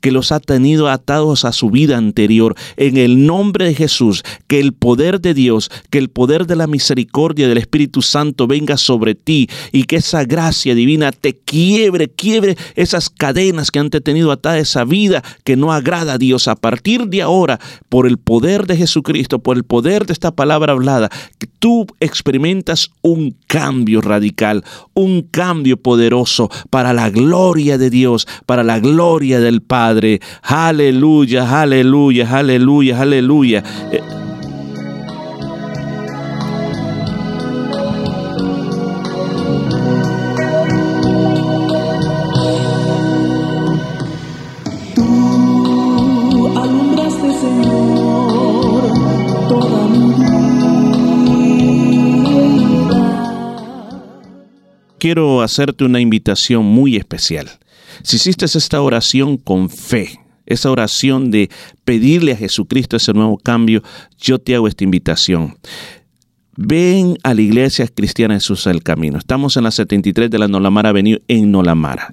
[0.00, 2.54] que los ha tenido atados a su vida anterior.
[2.76, 6.66] En el nombre de Jesús, que el poder de Dios, que el poder de la
[6.66, 12.56] misericordia del Espíritu Santo venga sobre ti y que esa gracia divina te quiebre, quiebre
[12.74, 16.48] esas cadenas que han tenido atada esa vida que no agrada a Dios.
[16.48, 20.72] A partir de ahora, por el poder de Jesucristo, por el poder de esta palabra
[20.72, 21.10] hablada,
[21.58, 24.62] tú experimentas un cambio radical,
[24.94, 30.20] un cambio poderoso para la gloria de Dios, para la gloria del Padre.
[30.42, 33.64] Aleluya, aleluya, aleluya, aleluya.
[55.00, 57.50] Quiero hacerte una invitación muy especial.
[58.04, 61.50] Si hiciste esta oración con fe, esa oración de
[61.84, 63.82] pedirle a Jesucristo ese nuevo cambio,
[64.20, 65.56] yo te hago esta invitación.
[66.56, 69.18] Ven a la iglesia cristiana Jesús el Camino.
[69.18, 72.12] Estamos en la 73 de la Nolamara Avenue en Nolamara.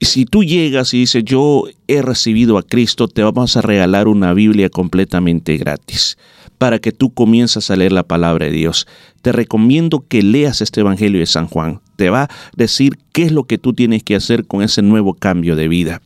[0.00, 4.32] Si tú llegas y dices, yo he recibido a Cristo, te vamos a regalar una
[4.34, 6.16] Biblia completamente gratis
[6.62, 8.86] para que tú comiences a leer la palabra de Dios.
[9.20, 11.80] Te recomiendo que leas este Evangelio de San Juan.
[11.96, 15.14] Te va a decir qué es lo que tú tienes que hacer con ese nuevo
[15.14, 16.02] cambio de vida.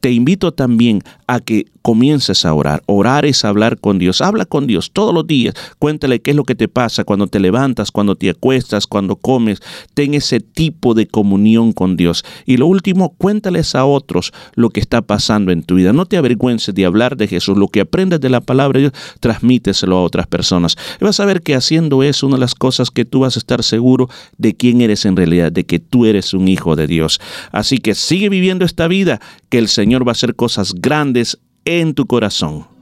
[0.00, 2.82] Te invito también a que comiences a orar.
[2.86, 4.20] Orar es hablar con Dios.
[4.20, 5.54] Habla con Dios todos los días.
[5.78, 9.60] Cuéntale qué es lo que te pasa cuando te levantas, cuando te acuestas, cuando comes.
[9.94, 12.24] Ten ese tipo de comunión con Dios.
[12.44, 15.92] Y lo último, cuéntales a otros lo que está pasando en tu vida.
[15.92, 17.56] No te avergüences de hablar de Jesús.
[17.56, 20.76] Lo que aprendes de la palabra de Dios, transmíteselo a otras personas.
[21.00, 23.38] Y vas a ver que haciendo eso, una de las cosas que tú vas a
[23.38, 27.20] estar seguro de quién eres en realidad, de que tú eres un hijo de Dios.
[27.52, 31.94] Así que sigue viviendo esta vida, que el Señor va a hacer cosas grandes en
[31.94, 32.77] tu corazón.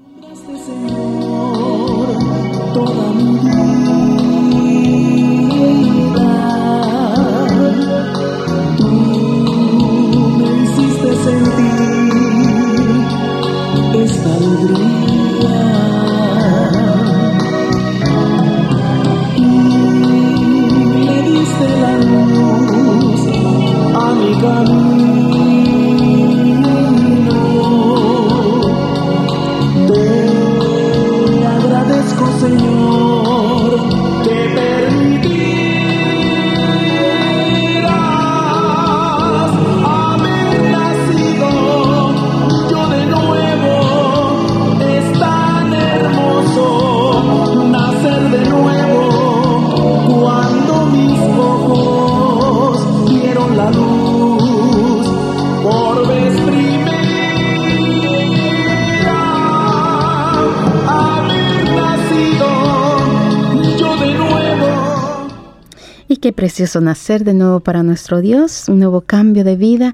[66.26, 69.92] Qué precioso nacer de nuevo para nuestro Dios, un nuevo cambio de vida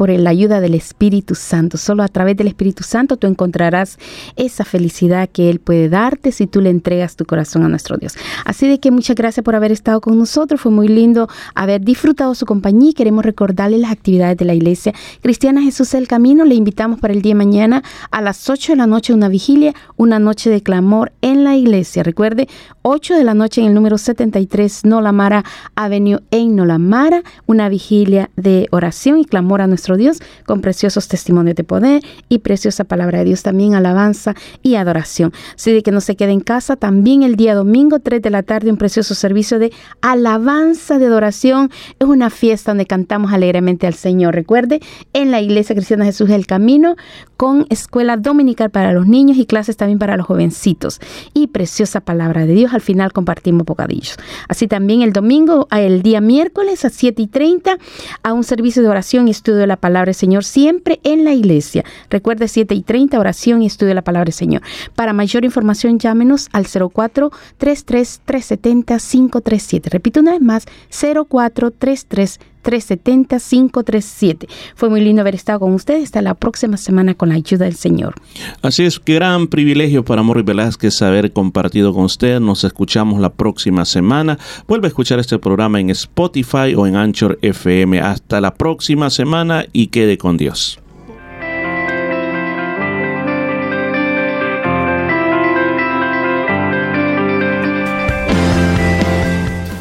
[0.00, 1.76] por la ayuda del Espíritu Santo.
[1.76, 3.98] Solo a través del Espíritu Santo tú encontrarás
[4.34, 8.14] esa felicidad que Él puede darte si tú le entregas tu corazón a nuestro Dios.
[8.46, 10.58] Así de que muchas gracias por haber estado con nosotros.
[10.58, 14.94] Fue muy lindo haber disfrutado su compañía y queremos recordarle las actividades de la Iglesia
[15.20, 16.46] Cristiana Jesús el Camino.
[16.46, 19.74] Le invitamos para el día de mañana a las 8 de la noche una vigilia,
[19.98, 22.02] una noche de clamor en la iglesia.
[22.02, 22.48] Recuerde,
[22.80, 25.44] 8 de la noche en el número 73 Nolamara
[25.76, 31.56] Avenue en Nolamara, una vigilia de oración y clamor a nuestro Dios con preciosos testimonios
[31.56, 35.32] de poder y preciosa palabra de Dios también, alabanza y adoración.
[35.54, 38.42] Así de que no se quede en casa, también el día domingo 3 de la
[38.42, 41.70] tarde un precioso servicio de alabanza de adoración.
[41.98, 44.34] Es una fiesta donde cantamos alegremente al Señor.
[44.34, 44.80] Recuerde,
[45.12, 46.96] en la Iglesia Cristiana Jesús el Camino
[47.36, 51.00] con escuela dominical para los niños y clases también para los jovencitos.
[51.34, 52.74] Y preciosa palabra de Dios.
[52.74, 54.16] Al final compartimos bocadillos.
[54.48, 57.78] Así también el domingo, el día miércoles a 7 y 30,
[58.22, 61.32] a un servicio de oración y estudio de la palabra del Señor, siempre en la
[61.32, 61.84] iglesia.
[62.08, 64.62] Recuerde 7 y 30, oración y estudio de la palabra del Señor.
[64.94, 69.90] Para mayor información, llámenos al 04 33 370 537.
[69.90, 74.48] Repito una vez más, 04 33 370-537.
[74.74, 76.04] Fue muy lindo haber estado con ustedes.
[76.04, 78.14] Hasta la próxima semana con la ayuda del Señor.
[78.62, 82.40] Así es, gran privilegio para Morri Velázquez haber compartido con usted.
[82.40, 84.38] Nos escuchamos la próxima semana.
[84.66, 88.00] Vuelve a escuchar este programa en Spotify o en Anchor FM.
[88.00, 90.80] Hasta la próxima semana y quede con Dios.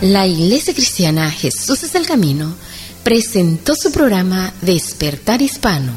[0.02, 2.56] La Iglesia Cristiana Jesús es el Camino
[3.04, 5.94] presentó su programa Despertar Hispano.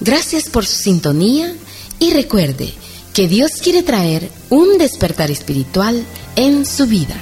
[0.00, 1.54] Gracias por su sintonía
[1.98, 2.72] y recuerde
[3.12, 6.04] que Dios quiere traer un despertar espiritual
[6.36, 7.16] en su vida.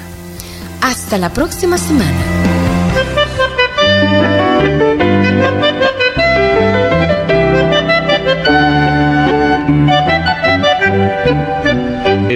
[0.82, 2.24] Hasta la próxima semana.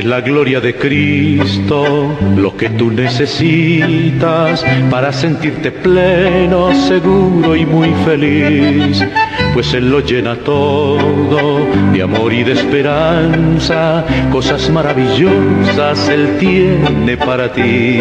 [0.00, 7.92] Es la gloria de Cristo lo que tú necesitas para sentirte pleno, seguro y muy
[8.06, 9.04] feliz.
[9.52, 17.52] Pues Él lo llena todo de amor y de esperanza, cosas maravillosas Él tiene para
[17.52, 18.00] ti.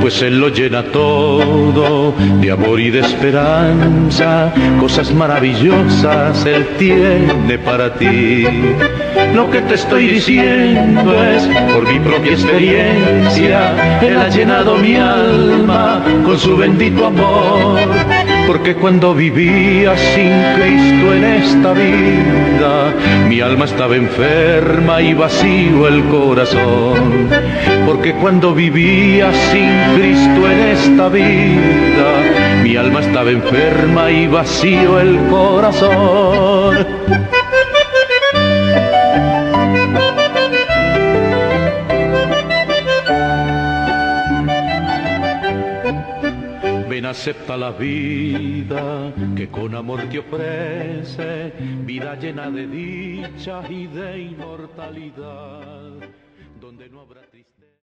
[0.00, 7.94] Pues Él lo llena todo de amor y de esperanza, cosas maravillosas Él tiene para
[7.94, 8.46] ti.
[9.34, 16.02] Lo que te estoy diciendo es por mi propia experiencia, Él ha llenado mi alma
[16.24, 17.78] con su bendito amor.
[18.50, 22.92] Porque cuando vivía sin Cristo en esta vida,
[23.28, 27.28] mi alma estaba enferma y vacío el corazón.
[27.86, 32.08] Porque cuando vivía sin Cristo en esta vida,
[32.64, 37.39] mi alma estaba enferma y vacío el corazón.
[47.10, 51.52] Acepta la vida que con amor te ofrece,
[51.84, 55.90] vida llena de dicha y de inmortalidad.